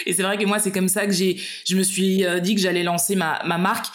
Et 0.05 0.13
c'est 0.13 0.23
vrai 0.23 0.37
que 0.37 0.45
moi, 0.45 0.59
c'est 0.59 0.71
comme 0.71 0.87
ça 0.87 1.05
que 1.05 1.11
j'ai, 1.11 1.39
je 1.65 1.75
me 1.75 1.83
suis 1.83 2.25
euh, 2.25 2.39
dit 2.39 2.55
que 2.55 2.61
j'allais 2.61 2.83
lancer 2.83 3.15
ma, 3.15 3.41
ma 3.45 3.57
marque 3.57 3.87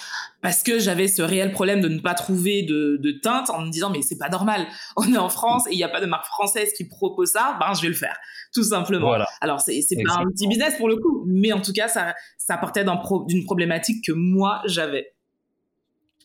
parce 0.47 0.63
que 0.63 0.79
j'avais 0.79 1.09
ce 1.09 1.23
réel 1.23 1.51
problème 1.51 1.81
de 1.81 1.89
ne 1.89 1.99
pas 1.99 2.15
trouver 2.15 2.63
de, 2.63 3.01
de 3.03 3.11
teinte 3.11 3.51
en 3.51 3.63
me 3.63 3.71
disant 3.73 3.91
mais 3.91 4.01
c'est 4.01 4.17
pas 4.17 4.29
normal, 4.29 4.69
on 4.97 5.13
est 5.13 5.17
en 5.19 5.29
France 5.29 5.67
et 5.67 5.73
il 5.73 5.77
n'y 5.77 5.83
a 5.83 5.89
pas 5.89 6.01
de 6.01 6.07
marque 6.07 6.27
française 6.27 6.73
qui 6.77 6.85
propose 6.85 7.31
ça, 7.31 7.57
ben 7.59 7.75
je 7.75 7.83
vais 7.83 7.89
le 7.89 7.95
faire, 7.95 8.17
tout 8.55 8.63
simplement. 8.63 9.09
Voilà. 9.09 9.27
Alors 9.41 9.61
c'est 9.61 9.83
c'est 9.83 9.97
pas 9.97 10.21
un 10.21 10.27
petit 10.27 10.47
business 10.47 10.77
pour 10.77 10.89
le 10.89 10.99
coup, 10.99 11.25
mais 11.27 11.53
en 11.53 11.61
tout 11.61 11.73
cas 11.73 11.89
ça 11.89 12.15
ça 12.39 12.57
partait 12.59 12.85
d'une 13.27 13.45
problématique 13.45 14.05
que 14.07 14.13
moi 14.13 14.63
j'avais. 14.67 15.15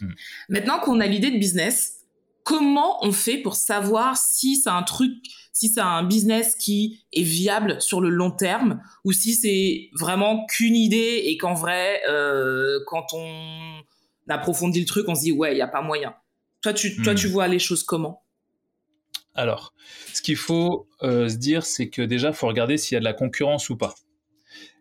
Hmm. 0.01 0.11
Maintenant 0.49 0.77
qu'on 0.77 0.99
a 0.99 1.07
l'idée 1.07 1.31
de 1.31 1.39
business, 1.39 2.01
comment 2.43 3.03
on 3.03 3.11
fait 3.11 3.39
pour 3.39 3.55
savoir 3.55 4.17
si 4.17 4.55
c'est 4.55 4.69
un 4.69 4.83
truc, 4.83 5.13
si 5.51 5.69
c'est 5.69 5.81
un 5.81 6.03
business 6.03 6.53
qui 6.53 7.03
est 7.11 7.23
viable 7.23 7.81
sur 7.81 8.01
le 8.01 8.09
long 8.09 8.29
terme 8.29 8.83
ou 9.03 9.13
si 9.13 9.33
c'est 9.33 9.89
vraiment 9.99 10.45
qu'une 10.45 10.75
idée 10.75 11.23
et 11.25 11.37
qu'en 11.37 11.55
vrai, 11.55 12.03
euh, 12.07 12.77
quand 12.85 13.07
on 13.13 13.81
approfondit 14.27 14.79
le 14.79 14.85
truc, 14.85 15.07
on 15.07 15.15
se 15.15 15.21
dit 15.21 15.31
ouais, 15.31 15.53
il 15.53 15.57
y 15.57 15.61
a 15.61 15.67
pas 15.67 15.81
moyen. 15.81 16.15
Toi, 16.61 16.73
tu, 16.73 17.01
toi, 17.01 17.15
tu 17.15 17.27
hmm. 17.27 17.31
vois 17.31 17.47
les 17.47 17.59
choses 17.59 17.83
comment? 17.83 18.23
Alors, 19.33 19.73
ce 20.13 20.21
qu'il 20.21 20.35
faut 20.35 20.87
euh, 21.03 21.29
se 21.29 21.37
dire, 21.37 21.65
c'est 21.65 21.89
que 21.89 22.01
déjà, 22.01 22.33
faut 22.33 22.47
regarder 22.47 22.77
s'il 22.77 22.95
y 22.95 22.97
a 22.97 22.99
de 22.99 23.05
la 23.05 23.13
concurrence 23.13 23.69
ou 23.69 23.77
pas. 23.77 23.95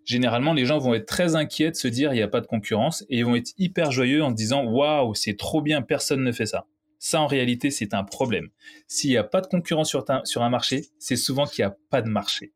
Généralement, 0.04 0.52
les 0.52 0.66
gens 0.66 0.78
vont 0.78 0.94
être 0.94 1.06
très 1.06 1.36
inquiets 1.36 1.70
de 1.70 1.76
se 1.76 1.86
dire 1.86 2.12
il 2.12 2.16
n'y 2.16 2.22
a 2.22 2.28
pas 2.28 2.40
de 2.40 2.46
concurrence 2.46 3.02
et 3.08 3.18
ils 3.18 3.24
vont 3.24 3.36
être 3.36 3.52
hyper 3.58 3.92
joyeux 3.92 4.24
en 4.24 4.30
se 4.30 4.34
disant 4.34 4.64
waouh, 4.64 5.14
c'est 5.14 5.36
trop 5.36 5.62
bien, 5.62 5.82
personne 5.82 6.24
ne 6.24 6.32
fait 6.32 6.46
ça. 6.46 6.66
Ça, 6.98 7.20
en 7.20 7.26
réalité, 7.26 7.70
c'est 7.70 7.94
un 7.94 8.02
problème. 8.04 8.48
S'il 8.88 9.10
n'y 9.10 9.16
a 9.16 9.24
pas 9.24 9.40
de 9.40 9.46
concurrence 9.46 9.88
sur, 9.88 10.04
sur 10.24 10.42
un 10.42 10.50
marché, 10.50 10.86
c'est 10.98 11.16
souvent 11.16 11.46
qu'il 11.46 11.64
n'y 11.64 11.70
a 11.70 11.76
pas 11.90 12.02
de 12.02 12.08
marché. 12.08 12.52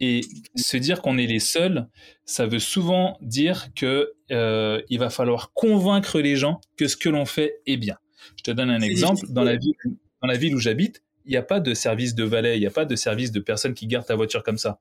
Et 0.00 0.22
se 0.56 0.76
dire 0.76 1.02
qu'on 1.02 1.18
est 1.18 1.26
les 1.26 1.38
seuls, 1.38 1.88
ça 2.24 2.46
veut 2.46 2.58
souvent 2.58 3.16
dire 3.20 3.68
que 3.74 4.12
euh, 4.32 4.82
il 4.88 4.98
va 4.98 5.10
falloir 5.10 5.52
convaincre 5.52 6.20
les 6.20 6.36
gens 6.36 6.60
que 6.76 6.88
ce 6.88 6.96
que 6.96 7.08
l'on 7.08 7.24
fait 7.24 7.60
est 7.66 7.76
bien. 7.76 7.96
Je 8.36 8.42
te 8.42 8.50
donne 8.50 8.70
un 8.70 8.80
exemple. 8.80 9.26
Dans 9.28 9.44
la 9.44 9.56
ville, 9.56 9.74
dans 10.20 10.28
la 10.28 10.36
ville 10.36 10.54
où 10.54 10.58
j'habite, 10.58 11.02
il 11.24 11.30
n'y 11.30 11.36
a 11.36 11.42
pas 11.42 11.60
de 11.60 11.74
service 11.74 12.14
de 12.14 12.24
valet, 12.24 12.56
il 12.56 12.60
n'y 12.60 12.66
a 12.66 12.70
pas 12.70 12.84
de 12.84 12.96
service 12.96 13.32
de 13.32 13.40
personnes 13.40 13.74
qui 13.74 13.86
gardent 13.86 14.06
ta 14.06 14.16
voiture 14.16 14.42
comme 14.42 14.58
ça. 14.58 14.80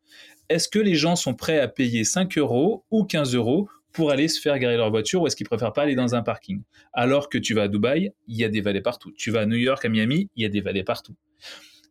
Est-ce 0.50 0.68
que 0.68 0.80
les 0.80 0.96
gens 0.96 1.16
sont 1.16 1.34
prêts 1.34 1.60
à 1.60 1.68
payer 1.68 2.04
5 2.04 2.38
euros 2.38 2.84
ou 2.92 3.04
15 3.04 3.36
euros 3.36 3.70
pour 3.94 4.12
aller 4.12 4.28
se 4.28 4.42
faire 4.42 4.58
garer 4.60 4.76
leur 4.76 4.90
voiture 4.90 5.22
ou 5.22 5.28
est-ce 5.28 5.36
qu'ils 5.36 5.48
préfèrent 5.48 5.74
pas 5.74 5.84
aller 5.84 5.96
dans 5.96 6.16
un 6.16 6.24
parking? 6.24 6.62
Alors 6.92 7.30
que 7.30 7.38
tu 7.38 7.54
vas 7.54 7.64
à 7.64 7.68
Dubaï, 7.68 8.12
il 8.28 8.36
y 8.36 8.44
a 8.44 8.50
des 8.50 8.62
valets 8.62 8.82
partout. 8.82 9.12
Tu 9.16 9.32
vas 9.32 9.42
à 9.42 9.46
New 9.46 9.58
York, 9.58 9.86
à 9.86 9.90
Miami, 9.90 10.30
il 10.36 10.44
y 10.44 10.46
a 10.46 10.50
des 10.50 10.62
valets 10.62 10.84
partout. 10.84 11.16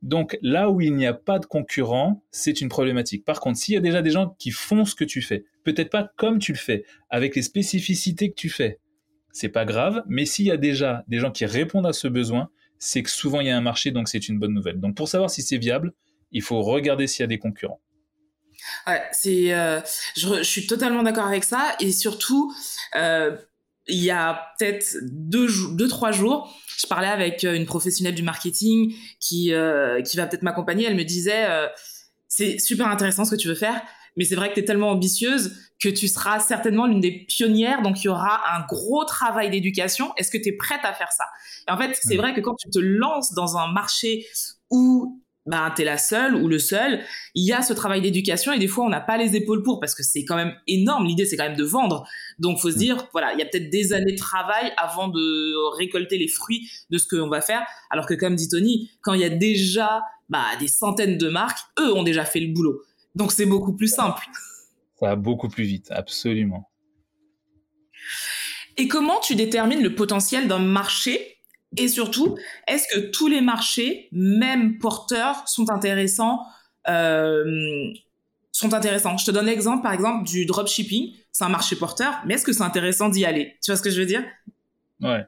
Donc 0.03 0.37
là 0.43 0.69
où 0.69 0.81
il 0.81 0.95
n'y 0.95 1.07
a 1.07 1.15
pas 1.15 1.39
de 1.39 1.47
concurrent, 1.47 2.25
c'est 2.33 2.61
une 2.61 2.69
problématique. 2.69 3.25
Par 3.25 3.41
contre, 3.41 3.59
s'il 3.59 3.75
y 3.75 3.77
a 3.77 3.81
déjà 3.81 4.03
des 4.03 4.11
gens 4.11 4.35
qui 4.39 4.51
font 4.51 4.85
ce 4.85 4.97
que 4.97 5.05
tu 5.05 5.23
fais, 5.23 5.45
peut-être 5.65 5.91
pas 5.91 6.11
comme 6.17 6.41
tu 6.41 6.53
le 6.53 6.59
fais, 6.59 6.85
avec 7.09 7.37
les 7.37 7.43
spécificités 7.43 8.31
que 8.31 8.35
tu 8.35 8.51
fais, 8.51 8.81
c'est 9.33 9.49
pas 9.49 9.65
grave, 9.65 10.03
mais 10.09 10.27
s'il 10.27 10.47
y 10.47 10.51
a 10.51 10.57
déjà 10.57 11.05
des 11.09 11.19
gens 11.19 11.31
qui 11.31 11.47
répondent 11.47 11.87
à 11.87 11.93
ce 11.93 12.09
besoin, 12.09 12.51
c'est 12.79 13.03
que 13.03 13.11
souvent 13.11 13.41
il 13.41 13.47
y 13.47 13.51
a 13.51 13.57
un 13.57 13.63
marché, 13.63 13.93
donc 13.93 14.09
c'est 14.09 14.29
une 14.29 14.39
bonne 14.39 14.53
nouvelle. 14.53 14.81
Donc 14.81 14.97
pour 14.97 15.09
savoir 15.09 15.31
si 15.31 15.41
c'est 15.41 15.57
viable, 15.57 15.93
il 16.33 16.43
faut 16.43 16.61
regarder 16.63 17.07
s'il 17.07 17.21
y 17.21 17.25
a 17.25 17.29
des 17.29 17.39
concurrents. 17.39 17.81
Ouais, 18.87 19.03
c'est, 19.13 19.55
euh, 19.55 19.81
je, 20.17 20.43
suis 20.43 20.67
totalement 20.67 21.03
d'accord 21.03 21.27
avec 21.27 21.45
ça, 21.45 21.77
et 21.81 21.93
surtout, 21.93 22.53
euh, 22.97 23.37
il 23.89 24.03
y 24.03 24.11
a 24.11 24.53
peut-être 24.59 24.97
deux, 25.03 25.49
deux, 25.73 25.89
trois 25.89 26.13
jours, 26.13 26.55
je 26.79 26.87
parlais 26.87 27.09
avec 27.09 27.45
euh, 27.45 27.55
une 27.55 27.67
professionnelle 27.67 28.15
du 28.15 28.23
marketing 28.23 28.95
qui, 29.21 29.53
euh, 29.53 30.03
qui 30.03 30.17
va 30.17 30.27
peut-être 30.27 30.43
m'accompagner. 30.43 30.87
Elle 30.87 30.97
me 30.97 31.05
disait, 31.05 31.47
euh, 31.49 31.69
c'est 32.29 32.59
super 32.59 32.89
intéressant 32.89 33.25
ce 33.25 33.33
que 33.33 33.41
tu 33.41 33.49
veux 33.49 33.55
faire, 33.55 33.81
mais 34.17 34.25
c'est 34.25 34.37
vrai 34.37 34.51
que 34.51 34.55
tu 34.55 34.61
es 34.61 34.65
tellement 34.65 34.91
ambitieuse 34.91 35.57
que 35.83 35.89
tu 35.89 36.07
seras 36.07 36.39
certainement 36.39 36.87
l'une 36.87 37.01
des 37.01 37.11
pionnières, 37.27 37.83
donc 37.83 38.03
il 38.03 38.07
y 38.07 38.09
aura 38.09 38.41
un 38.57 38.65
gros 38.67 39.05
travail 39.05 39.51
d'éducation. 39.51 40.13
Est-ce 40.17 40.31
que 40.31 40.39
tu 40.39 40.51
es 40.51 40.53
prête 40.53 40.81
à 40.85 40.93
faire 40.93 41.11
ça? 41.11 41.25
Et 41.67 41.73
en 41.73 41.77
fait, 41.77 41.99
c'est 42.01 42.17
vrai 42.17 42.35
que 42.35 42.41
quand 42.41 42.55
tu 42.55 42.71
te 42.71 42.79
lances 42.79 43.33
dans 43.35 43.57
un 43.57 43.73
marché 43.73 44.27
où 44.71 45.22
ben 45.47 45.73
t'es 45.75 45.85
la 45.85 45.99
seule 45.99 46.35
ou 46.37 46.49
le 46.49 46.59
seul. 46.59 47.01
Il 47.35 47.45
y 47.45 47.53
a 47.53 47.63
ce 47.63 47.73
travail 47.73 48.01
d'éducation 48.01 48.53
et 48.53 48.59
des 48.59 48.69
fois 48.69 48.85
on 48.85 48.89
n'a 48.89 49.01
pas 49.01 49.17
les 49.17 49.35
épaules 49.35 49.63
pour 49.63 49.81
parce 49.81 49.95
que 49.95 50.03
c'est 50.03 50.25
quand 50.25 50.37
même 50.37 50.55
énorme. 50.67 51.05
L'idée 51.05 51.25
c'est 51.25 51.37
quand 51.37 51.49
même 51.49 51.57
de 51.57 51.65
vendre. 51.65 52.07
Donc 52.39 52.61
faut 52.61 52.71
se 52.71 52.77
mm. 52.77 52.79
dire 52.79 53.09
voilà, 53.13 53.33
il 53.33 53.39
y 53.39 53.43
a 53.43 53.47
peut-être 53.47 53.71
des 53.71 53.93
années 53.93 54.13
de 54.13 54.19
travail 54.19 54.73
avant 54.77 55.09
de 55.09 55.77
récolter 55.77 56.19
les 56.19 56.29
fruits 56.29 56.69
de 56.91 56.99
ce 56.99 57.07
qu'on 57.09 57.29
va 57.29 57.41
faire. 57.41 57.65
Alors 57.91 58.07
que 58.07 58.15
comme 58.15 58.37
dit 58.37 58.49
Tony, 58.49 58.91
quand 59.01 59.15
il 59.15 59.21
y 59.21 59.25
a 59.25 59.31
déjà 59.31 60.03
bah, 60.29 60.45
des 60.61 60.69
centaines 60.69 61.19
de 61.19 61.29
marques, 61.29 61.61
eux 61.81 61.93
ont 61.95 62.03
déjà 62.03 62.25
fait 62.25 62.41
le 62.41 62.53
boulot. 62.53 62.83
Donc 63.15 63.33
c'est 63.33 63.47
beaucoup 63.47 63.75
plus 63.75 63.89
simple. 63.89 64.25
Ça 64.99 65.09
va 65.09 65.17
beaucoup 65.17 65.49
plus 65.49 65.65
vite, 65.65 65.91
absolument. 65.91 66.71
Et 68.77 68.89
comment 68.89 69.21
tu 69.21 69.35
détermines 69.35 69.83
le 69.83 69.95
potentiel 69.95 70.49
d'un 70.49 70.59
marché 70.59 71.37
Et 71.77 71.89
surtout, 71.89 72.37
est-ce 72.69 72.87
que 72.95 73.11
tous 73.11 73.29
les 73.29 73.41
marchés, 73.41 74.09
même 74.13 74.79
porteurs, 74.79 75.49
sont 75.49 75.71
intéressants 75.71 76.41
euh, 76.89 77.93
sont 78.51 78.75
intéressants? 78.75 79.17
Je 79.17 79.25
te 79.25 79.31
donne 79.31 79.47
l'exemple, 79.47 79.83
par 79.83 79.93
exemple, 79.93 80.29
du 80.29 80.45
dropshipping. 80.45 81.15
C'est 81.31 81.45
un 81.45 81.49
marché 81.49 81.77
porteur, 81.77 82.15
mais 82.27 82.35
est-ce 82.35 82.45
que 82.45 82.53
c'est 82.53 82.63
intéressant 82.63 83.09
d'y 83.09 83.25
aller? 83.25 83.57
Tu 83.63 83.71
vois 83.71 83.77
ce 83.77 83.83
que 83.83 83.91
je 83.91 84.01
veux 84.01 84.07
dire? 84.07 84.23
Ouais. 85.01 85.25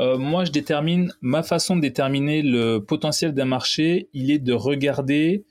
Euh, 0.00 0.18
moi, 0.18 0.44
je 0.44 0.50
détermine 0.50 1.12
ma 1.20 1.42
façon 1.42 1.76
de 1.76 1.82
déterminer 1.82 2.42
le 2.42 2.78
potentiel 2.78 3.32
d'un 3.32 3.44
marché. 3.44 4.08
Il 4.12 4.30
est 4.30 4.38
de 4.38 4.52
regarder 4.52 5.44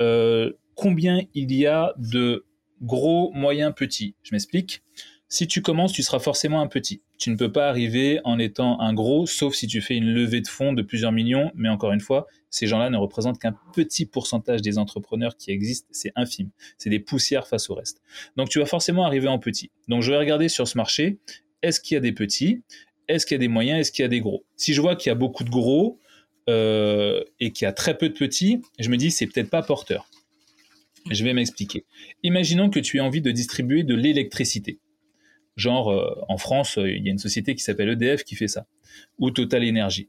euh, 0.00 0.52
combien 0.74 1.22
il 1.34 1.52
y 1.52 1.66
a 1.66 1.92
de 1.98 2.46
gros, 2.80 3.30
moyens, 3.34 3.74
petits. 3.74 4.14
Je 4.22 4.34
m'explique. 4.34 4.82
Si 5.28 5.46
tu 5.46 5.60
commences, 5.60 5.92
tu 5.92 6.02
seras 6.02 6.18
forcément 6.18 6.60
un 6.60 6.68
petit. 6.68 7.02
Tu 7.20 7.28
ne 7.28 7.36
peux 7.36 7.52
pas 7.52 7.68
arriver 7.68 8.18
en 8.24 8.38
étant 8.38 8.80
un 8.80 8.94
gros, 8.94 9.26
sauf 9.26 9.54
si 9.54 9.66
tu 9.66 9.82
fais 9.82 9.94
une 9.94 10.08
levée 10.08 10.40
de 10.40 10.48
fonds 10.48 10.72
de 10.72 10.80
plusieurs 10.80 11.12
millions. 11.12 11.52
Mais 11.54 11.68
encore 11.68 11.92
une 11.92 12.00
fois, 12.00 12.26
ces 12.48 12.66
gens-là 12.66 12.88
ne 12.88 12.96
représentent 12.96 13.38
qu'un 13.38 13.54
petit 13.74 14.06
pourcentage 14.06 14.62
des 14.62 14.78
entrepreneurs 14.78 15.36
qui 15.36 15.50
existent. 15.50 15.86
C'est 15.90 16.12
infime. 16.16 16.48
C'est 16.78 16.88
des 16.88 16.98
poussières 16.98 17.46
face 17.46 17.68
au 17.68 17.74
reste. 17.74 18.00
Donc 18.36 18.48
tu 18.48 18.58
vas 18.58 18.64
forcément 18.64 19.04
arriver 19.04 19.28
en 19.28 19.38
petit. 19.38 19.70
Donc 19.86 20.00
je 20.00 20.10
vais 20.10 20.16
regarder 20.16 20.48
sur 20.48 20.66
ce 20.66 20.78
marché, 20.78 21.18
est-ce 21.62 21.78
qu'il 21.78 21.94
y 21.94 21.98
a 21.98 22.00
des 22.00 22.12
petits? 22.12 22.62
Est-ce 23.06 23.26
qu'il 23.26 23.34
y 23.34 23.36
a 23.36 23.38
des 23.40 23.48
moyens? 23.48 23.80
Est-ce 23.80 23.92
qu'il 23.92 24.02
y 24.02 24.06
a 24.06 24.08
des 24.08 24.20
gros? 24.20 24.46
Si 24.56 24.72
je 24.72 24.80
vois 24.80 24.96
qu'il 24.96 25.10
y 25.10 25.12
a 25.12 25.14
beaucoup 25.14 25.44
de 25.44 25.50
gros 25.50 25.98
euh, 26.48 27.22
et 27.38 27.50
qu'il 27.50 27.66
y 27.66 27.68
a 27.68 27.72
très 27.72 27.98
peu 27.98 28.08
de 28.08 28.14
petits, 28.14 28.62
je 28.78 28.88
me 28.88 28.96
dis 28.96 29.10
c'est 29.10 29.26
peut-être 29.26 29.50
pas 29.50 29.62
porteur. 29.62 30.08
Je 31.10 31.22
vais 31.22 31.34
m'expliquer. 31.34 31.84
Imaginons 32.22 32.70
que 32.70 32.80
tu 32.80 32.96
aies 32.96 33.00
envie 33.00 33.20
de 33.20 33.30
distribuer 33.30 33.82
de 33.82 33.94
l'électricité. 33.94 34.78
Genre, 35.56 35.90
euh, 35.90 36.14
en 36.28 36.38
France, 36.38 36.78
euh, 36.78 36.90
il 36.90 37.04
y 37.04 37.08
a 37.08 37.12
une 37.12 37.18
société 37.18 37.54
qui 37.54 37.62
s'appelle 37.62 37.88
EDF 37.90 38.24
qui 38.24 38.34
fait 38.34 38.48
ça, 38.48 38.66
ou 39.18 39.30
Total 39.30 39.66
Energy. 39.68 40.08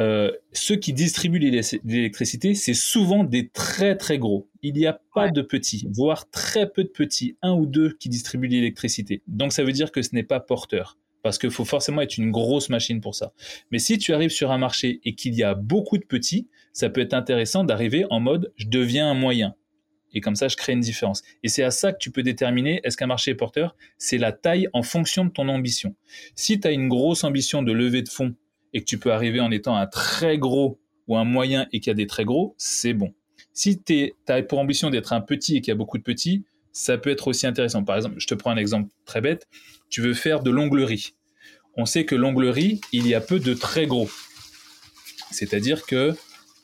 Euh, 0.00 0.32
ceux 0.52 0.76
qui 0.76 0.94
distribuent 0.94 1.38
l'électricité, 1.38 2.54
c'est 2.54 2.74
souvent 2.74 3.22
des 3.22 3.48
très 3.48 3.96
très 3.96 4.18
gros. 4.18 4.48
Il 4.62 4.74
n'y 4.74 4.86
a 4.86 4.98
pas 5.14 5.30
de 5.30 5.42
petits, 5.42 5.86
voire 5.92 6.30
très 6.30 6.70
peu 6.70 6.84
de 6.84 6.88
petits, 6.88 7.36
un 7.42 7.52
ou 7.52 7.66
deux 7.66 7.96
qui 8.00 8.08
distribuent 8.08 8.48
l'électricité. 8.48 9.22
Donc 9.26 9.52
ça 9.52 9.62
veut 9.62 9.72
dire 9.72 9.92
que 9.92 10.00
ce 10.00 10.14
n'est 10.14 10.22
pas 10.22 10.40
porteur, 10.40 10.96
parce 11.22 11.36
qu'il 11.36 11.50
faut 11.50 11.66
forcément 11.66 12.00
être 12.00 12.16
une 12.16 12.30
grosse 12.30 12.70
machine 12.70 13.02
pour 13.02 13.14
ça. 13.14 13.34
Mais 13.70 13.78
si 13.78 13.98
tu 13.98 14.14
arrives 14.14 14.30
sur 14.30 14.52
un 14.52 14.58
marché 14.58 15.00
et 15.04 15.14
qu'il 15.14 15.34
y 15.34 15.42
a 15.42 15.54
beaucoup 15.54 15.98
de 15.98 16.04
petits, 16.04 16.48
ça 16.72 16.88
peut 16.88 17.02
être 17.02 17.14
intéressant 17.14 17.64
d'arriver 17.64 18.06
en 18.08 18.20
mode 18.20 18.52
je 18.56 18.68
deviens 18.68 19.10
un 19.10 19.14
moyen. 19.14 19.54
Et 20.12 20.20
comme 20.20 20.36
ça, 20.36 20.48
je 20.48 20.56
crée 20.56 20.72
une 20.72 20.80
différence. 20.80 21.22
Et 21.42 21.48
c'est 21.48 21.62
à 21.62 21.70
ça 21.70 21.92
que 21.92 21.98
tu 21.98 22.10
peux 22.10 22.22
déterminer 22.22 22.80
est-ce 22.84 22.96
qu'un 22.96 23.06
marché 23.06 23.32
est 23.32 23.34
porteur? 23.34 23.76
C'est 23.98 24.18
la 24.18 24.32
taille 24.32 24.68
en 24.72 24.82
fonction 24.82 25.24
de 25.24 25.30
ton 25.30 25.48
ambition. 25.48 25.94
Si 26.34 26.58
tu 26.60 26.66
as 26.68 26.72
une 26.72 26.88
grosse 26.88 27.24
ambition 27.24 27.62
de 27.62 27.72
lever 27.72 28.02
de 28.02 28.08
fonds 28.08 28.34
et 28.72 28.80
que 28.80 28.84
tu 28.84 28.98
peux 28.98 29.12
arriver 29.12 29.40
en 29.40 29.50
étant 29.50 29.76
un 29.76 29.86
très 29.86 30.38
gros 30.38 30.80
ou 31.08 31.16
un 31.16 31.24
moyen 31.24 31.66
et 31.72 31.80
qu'il 31.80 31.90
y 31.90 31.92
a 31.92 31.94
des 31.94 32.06
très 32.06 32.24
gros, 32.24 32.54
c'est 32.58 32.92
bon. 32.92 33.14
Si 33.52 33.82
tu 33.82 34.12
as 34.28 34.42
pour 34.42 34.58
ambition 34.58 34.90
d'être 34.90 35.12
un 35.12 35.20
petit 35.20 35.56
et 35.56 35.60
qu'il 35.60 35.70
y 35.70 35.72
a 35.72 35.76
beaucoup 35.76 35.98
de 35.98 36.02
petits, 36.02 36.44
ça 36.72 36.98
peut 36.98 37.10
être 37.10 37.28
aussi 37.28 37.46
intéressant. 37.46 37.84
Par 37.84 37.96
exemple, 37.96 38.16
je 38.18 38.26
te 38.26 38.34
prends 38.34 38.50
un 38.50 38.56
exemple 38.56 38.90
très 39.04 39.20
bête. 39.20 39.48
Tu 39.88 40.00
veux 40.00 40.14
faire 40.14 40.40
de 40.40 40.50
l'onglerie. 40.50 41.14
On 41.76 41.84
sait 41.84 42.04
que 42.04 42.14
l'onglerie, 42.14 42.80
il 42.92 43.06
y 43.06 43.14
a 43.14 43.20
peu 43.20 43.38
de 43.38 43.54
très 43.54 43.86
gros. 43.86 44.08
C'est-à-dire 45.30 45.84
que 45.86 46.14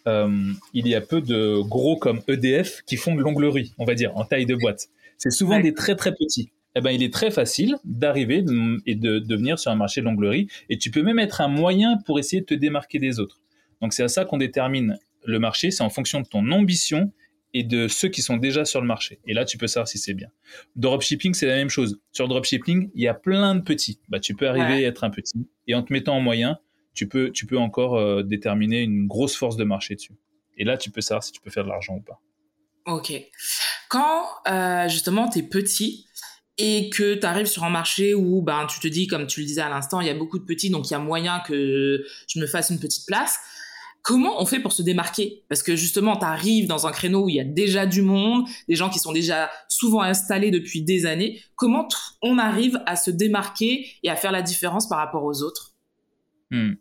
euh, 0.06 0.52
il 0.72 0.86
y 0.88 0.94
a 0.94 1.00
peu 1.00 1.20
de 1.20 1.60
gros 1.62 1.96
comme 1.96 2.20
EDF 2.28 2.82
qui 2.86 2.96
font 2.96 3.14
de 3.14 3.20
l'onglerie, 3.20 3.74
on 3.78 3.84
va 3.84 3.94
dire, 3.94 4.16
en 4.16 4.24
taille 4.24 4.46
de 4.46 4.54
boîte. 4.54 4.88
C'est 5.18 5.30
souvent 5.30 5.60
des 5.60 5.74
très 5.74 5.96
très 5.96 6.12
petits. 6.12 6.50
Eh 6.78 6.82
ben, 6.82 6.90
il 6.90 7.02
est 7.02 7.12
très 7.12 7.30
facile 7.30 7.76
d'arriver 7.84 8.44
et 8.84 8.94
de, 8.94 9.18
de 9.18 9.36
venir 9.36 9.58
sur 9.58 9.70
un 9.70 9.76
marché 9.76 10.02
de 10.02 10.06
l'onglerie. 10.06 10.46
Et 10.68 10.76
tu 10.76 10.90
peux 10.90 11.02
même 11.02 11.18
être 11.18 11.40
un 11.40 11.48
moyen 11.48 11.96
pour 12.04 12.18
essayer 12.18 12.42
de 12.42 12.46
te 12.46 12.54
démarquer 12.54 12.98
des 12.98 13.18
autres. 13.18 13.40
Donc 13.80 13.94
c'est 13.94 14.02
à 14.02 14.08
ça 14.08 14.26
qu'on 14.26 14.36
détermine 14.36 14.98
le 15.24 15.38
marché, 15.38 15.70
c'est 15.70 15.82
en 15.82 15.90
fonction 15.90 16.20
de 16.20 16.26
ton 16.26 16.50
ambition 16.50 17.12
et 17.54 17.62
de 17.62 17.88
ceux 17.88 18.08
qui 18.08 18.20
sont 18.20 18.36
déjà 18.36 18.64
sur 18.66 18.80
le 18.80 18.86
marché. 18.86 19.18
Et 19.26 19.32
là, 19.32 19.44
tu 19.44 19.56
peux 19.56 19.66
savoir 19.66 19.88
si 19.88 19.98
c'est 19.98 20.12
bien. 20.12 20.28
Dropshipping, 20.76 21.32
c'est 21.32 21.46
la 21.46 21.56
même 21.56 21.70
chose. 21.70 21.98
Sur 22.12 22.28
dropshipping, 22.28 22.90
il 22.94 23.02
y 23.02 23.08
a 23.08 23.14
plein 23.14 23.54
de 23.54 23.62
petits. 23.62 23.98
Bah, 24.08 24.20
tu 24.20 24.34
peux 24.34 24.46
arriver 24.46 24.84
à 24.84 24.88
être 24.88 25.04
un 25.04 25.10
petit. 25.10 25.48
Et 25.66 25.74
en 25.74 25.82
te 25.82 25.92
mettant 25.92 26.16
en 26.16 26.20
moyen, 26.20 26.58
tu 26.96 27.06
peux, 27.06 27.30
tu 27.30 27.46
peux 27.46 27.58
encore 27.58 27.96
euh, 27.96 28.22
déterminer 28.22 28.80
une 28.80 29.06
grosse 29.06 29.36
force 29.36 29.56
de 29.56 29.64
marché 29.64 29.94
dessus. 29.94 30.14
Et 30.56 30.64
là, 30.64 30.76
tu 30.76 30.90
peux 30.90 31.02
savoir 31.02 31.22
si 31.22 31.30
tu 31.30 31.40
peux 31.40 31.50
faire 31.50 31.64
de 31.64 31.68
l'argent 31.68 31.94
ou 31.94 32.00
pas. 32.00 32.20
Ok. 32.86 33.12
Quand 33.88 34.24
euh, 34.48 34.88
justement 34.88 35.28
tu 35.28 35.40
es 35.40 35.42
petit 35.42 36.06
et 36.58 36.88
que 36.88 37.14
tu 37.14 37.26
arrives 37.26 37.46
sur 37.46 37.64
un 37.64 37.70
marché 37.70 38.14
où 38.14 38.42
ben, 38.42 38.66
tu 38.66 38.80
te 38.80 38.88
dis, 38.88 39.06
comme 39.06 39.26
tu 39.26 39.40
le 39.40 39.46
disais 39.46 39.60
à 39.60 39.68
l'instant, 39.68 40.00
il 40.00 40.06
y 40.06 40.10
a 40.10 40.14
beaucoup 40.14 40.38
de 40.38 40.44
petits, 40.44 40.70
donc 40.70 40.88
il 40.88 40.92
y 40.92 40.96
a 40.96 40.98
moyen 40.98 41.40
que 41.40 42.02
je 42.28 42.40
me 42.40 42.46
fasse 42.46 42.70
une 42.70 42.80
petite 42.80 43.06
place. 43.06 43.38
Comment 44.02 44.40
on 44.40 44.46
fait 44.46 44.60
pour 44.60 44.72
se 44.72 44.82
démarquer? 44.82 45.42
Parce 45.48 45.62
que 45.62 45.74
justement, 45.76 46.16
tu 46.16 46.24
arrives 46.24 46.68
dans 46.68 46.86
un 46.86 46.92
créneau 46.92 47.24
où 47.24 47.28
il 47.28 47.34
y 47.34 47.40
a 47.40 47.44
déjà 47.44 47.86
du 47.86 48.02
monde, 48.02 48.46
des 48.68 48.76
gens 48.76 48.88
qui 48.88 49.00
sont 49.00 49.12
déjà 49.12 49.50
souvent 49.68 50.00
installés 50.00 50.52
depuis 50.52 50.82
des 50.82 51.06
années. 51.06 51.42
Comment 51.56 51.88
on 52.22 52.38
arrive 52.38 52.80
à 52.86 52.96
se 52.96 53.10
démarquer 53.10 53.86
et 54.04 54.08
à 54.08 54.16
faire 54.16 54.32
la 54.32 54.42
différence 54.42 54.88
par 54.88 54.98
rapport 54.98 55.24
aux 55.24 55.42
autres? 55.42 55.75
Hmm. 56.50 56.74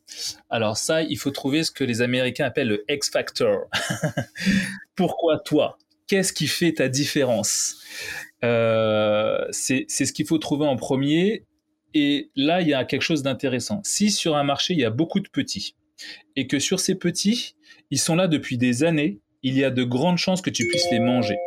Alors 0.50 0.78
ça, 0.78 1.02
il 1.02 1.18
faut 1.18 1.32
trouver 1.32 1.64
ce 1.64 1.72
que 1.72 1.84
les 1.84 2.02
Américains 2.02 2.46
appellent 2.46 2.68
le 2.68 2.86
X 2.88 3.10
Factor. 3.10 3.68
Pourquoi 4.96 5.40
toi? 5.40 5.78
Qu'est-ce 6.08 6.34
qui 6.34 6.48
fait 6.48 6.74
ta 6.74 6.88
différence? 6.88 7.82
Euh, 8.44 9.46
C'est 9.52 9.88
ce 9.90 10.14
qu'il 10.14 10.28
faut 10.28 10.38
trouver 10.38 10.68
en 10.68 10.76
premier. 10.76 11.46
Et 11.96 12.30
là, 12.36 12.62
il 12.62 12.68
y 12.68 12.74
a 12.74 12.86
quelque 12.86 13.02
chose 13.02 13.24
d'intéressant. 13.24 13.82
Si 13.84 14.12
sur 14.12 14.36
un 14.36 14.44
marché, 14.44 14.74
il 14.74 14.80
y 14.80 14.86
a 14.86 14.90
beaucoup 14.90 15.20
de 15.20 15.30
petits, 15.30 15.76
et 16.36 16.46
que 16.46 16.60
sur 16.60 16.80
ces 16.80 16.96
petits, 16.96 17.56
ils 17.90 18.00
sont 18.00 18.16
là 18.16 18.28
depuis 18.28 18.58
des 18.58 18.84
années, 18.84 19.22
il 19.44 19.58
y 19.58 19.64
a 19.64 19.72
de 19.72 19.84
grandes 19.84 20.18
chances 20.18 20.42
que 20.42 20.50
tu 20.50 20.68
puisses 20.68 20.90
les 20.92 21.00
manger. 21.00 21.38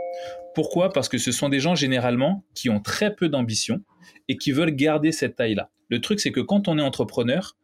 Pourquoi? 0.54 0.92
Parce 0.92 1.08
que 1.08 1.18
ce 1.18 1.32
sont 1.32 1.48
des 1.48 1.60
gens 1.60 1.74
généralement 1.74 2.44
qui 2.54 2.70
ont 2.70 2.80
très 2.80 3.14
peu 3.14 3.28
d'ambition 3.28 3.82
et 4.28 4.36
qui 4.36 4.52
veulent 4.52 4.74
garder 4.74 5.12
cette 5.12 5.36
taille-là. 5.36 5.70
Le 5.88 6.00
truc, 6.00 6.18
c'est 6.20 6.32
que 6.32 6.40
quand 6.40 6.68
on 6.68 6.78
est 6.78 6.82
entrepreneur, 6.82 7.56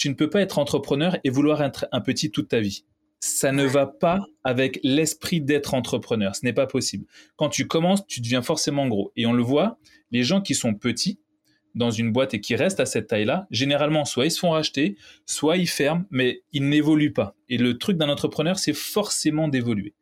tu 0.00 0.08
ne 0.08 0.14
peux 0.14 0.30
pas 0.30 0.40
être 0.40 0.58
entrepreneur 0.58 1.18
et 1.24 1.30
vouloir 1.30 1.62
être 1.62 1.86
un 1.92 2.00
petit 2.00 2.30
toute 2.30 2.48
ta 2.48 2.58
vie. 2.58 2.86
Ça 3.20 3.52
ne 3.52 3.64
va 3.64 3.86
pas 3.86 4.24
avec 4.44 4.80
l'esprit 4.82 5.42
d'être 5.42 5.74
entrepreneur. 5.74 6.34
Ce 6.34 6.42
n'est 6.42 6.54
pas 6.54 6.66
possible. 6.66 7.04
Quand 7.36 7.50
tu 7.50 7.66
commences, 7.66 8.06
tu 8.06 8.22
deviens 8.22 8.40
forcément 8.40 8.88
gros. 8.88 9.12
Et 9.14 9.26
on 9.26 9.34
le 9.34 9.42
voit, 9.42 9.78
les 10.10 10.22
gens 10.22 10.40
qui 10.40 10.54
sont 10.54 10.72
petits 10.72 11.20
dans 11.74 11.90
une 11.90 12.12
boîte 12.12 12.32
et 12.32 12.40
qui 12.40 12.56
restent 12.56 12.80
à 12.80 12.86
cette 12.86 13.08
taille-là, 13.08 13.46
généralement, 13.50 14.06
soit 14.06 14.24
ils 14.24 14.30
se 14.30 14.38
font 14.38 14.52
racheter, 14.52 14.96
soit 15.26 15.58
ils 15.58 15.68
ferment, 15.68 16.06
mais 16.10 16.40
ils 16.54 16.66
n'évoluent 16.66 17.12
pas. 17.12 17.36
Et 17.50 17.58
le 17.58 17.76
truc 17.76 17.98
d'un 17.98 18.08
entrepreneur, 18.08 18.58
c'est 18.58 18.72
forcément 18.72 19.48
d'évoluer. 19.48 19.92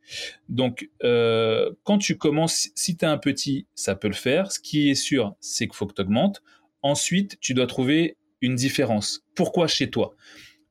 Donc, 0.48 0.88
euh, 1.02 1.72
quand 1.82 1.98
tu 1.98 2.16
commences, 2.16 2.68
si 2.76 2.96
tu 2.96 3.04
es 3.04 3.08
un 3.08 3.18
petit, 3.18 3.66
ça 3.74 3.96
peut 3.96 4.08
le 4.08 4.14
faire. 4.14 4.52
Ce 4.52 4.60
qui 4.60 4.90
est 4.90 4.94
sûr, 4.94 5.34
c'est 5.40 5.66
qu'il 5.66 5.74
faut 5.74 5.86
que 5.86 5.94
tu 5.94 6.02
augmentes. 6.02 6.40
Ensuite, 6.82 7.36
tu 7.40 7.52
dois 7.52 7.66
trouver 7.66 8.16
une 8.40 8.54
différence. 8.54 9.24
Pourquoi 9.34 9.66
chez 9.66 9.90
toi? 9.90 10.14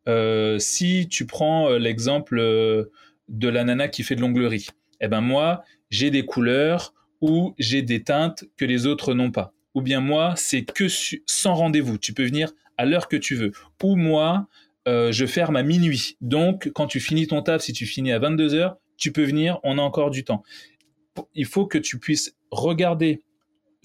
Euh, 0.08 0.60
Si 0.60 1.08
tu 1.10 1.26
prends 1.26 1.70
euh, 1.70 1.80
l'exemple 1.80 2.40
euh, 2.40 2.86
de 3.30 3.48
la 3.48 3.64
nana 3.64 3.88
qui 3.88 4.04
fait 4.04 4.16
de 4.16 4.22
l'onglerie, 4.22 4.68
eh 5.02 5.08
ben 5.08 5.22
moi, 5.22 5.64
j'ai 5.90 6.12
des 6.12 6.26
couleurs 6.26 6.94
ou 7.22 7.54
j'ai 7.58 7.82
des 7.82 8.04
teintes 8.04 8.46
que 8.58 8.66
les 8.66 8.86
autres 8.86 9.14
n'ont 9.14 9.32
pas. 9.32 9.54
Ou 9.74 9.82
bien 9.82 10.02
moi, 10.02 10.34
c'est 10.38 10.64
que 10.64 10.88
sans 11.26 11.54
rendez-vous. 11.54 11.98
Tu 11.98 12.14
peux 12.14 12.26
venir 12.26 12.52
à 12.78 12.86
l'heure 12.86 13.08
que 13.08 13.18
tu 13.18 13.36
veux. 13.36 13.52
Ou 13.84 13.96
moi, 13.96 14.48
je 14.88 15.26
ferme 15.28 15.56
à 15.56 15.64
minuit. 15.64 16.18
Donc, 16.22 16.72
quand 16.74 16.88
tu 16.88 17.00
finis 17.00 17.28
ton 17.28 17.42
taf, 17.42 17.62
si 17.62 17.74
tu 17.74 17.86
finis 17.86 18.12
à 18.12 18.20
22 18.20 18.56
heures, 18.56 18.78
tu 18.98 19.12
peux 19.12 19.24
venir, 19.24 19.60
on 19.64 19.78
a 19.78 19.82
encore 19.82 20.10
du 20.10 20.24
temps. 20.24 20.44
Il 21.36 21.46
faut 21.46 21.68
que 21.68 21.78
tu 21.78 22.00
puisses 22.00 22.36
regarder 22.50 23.22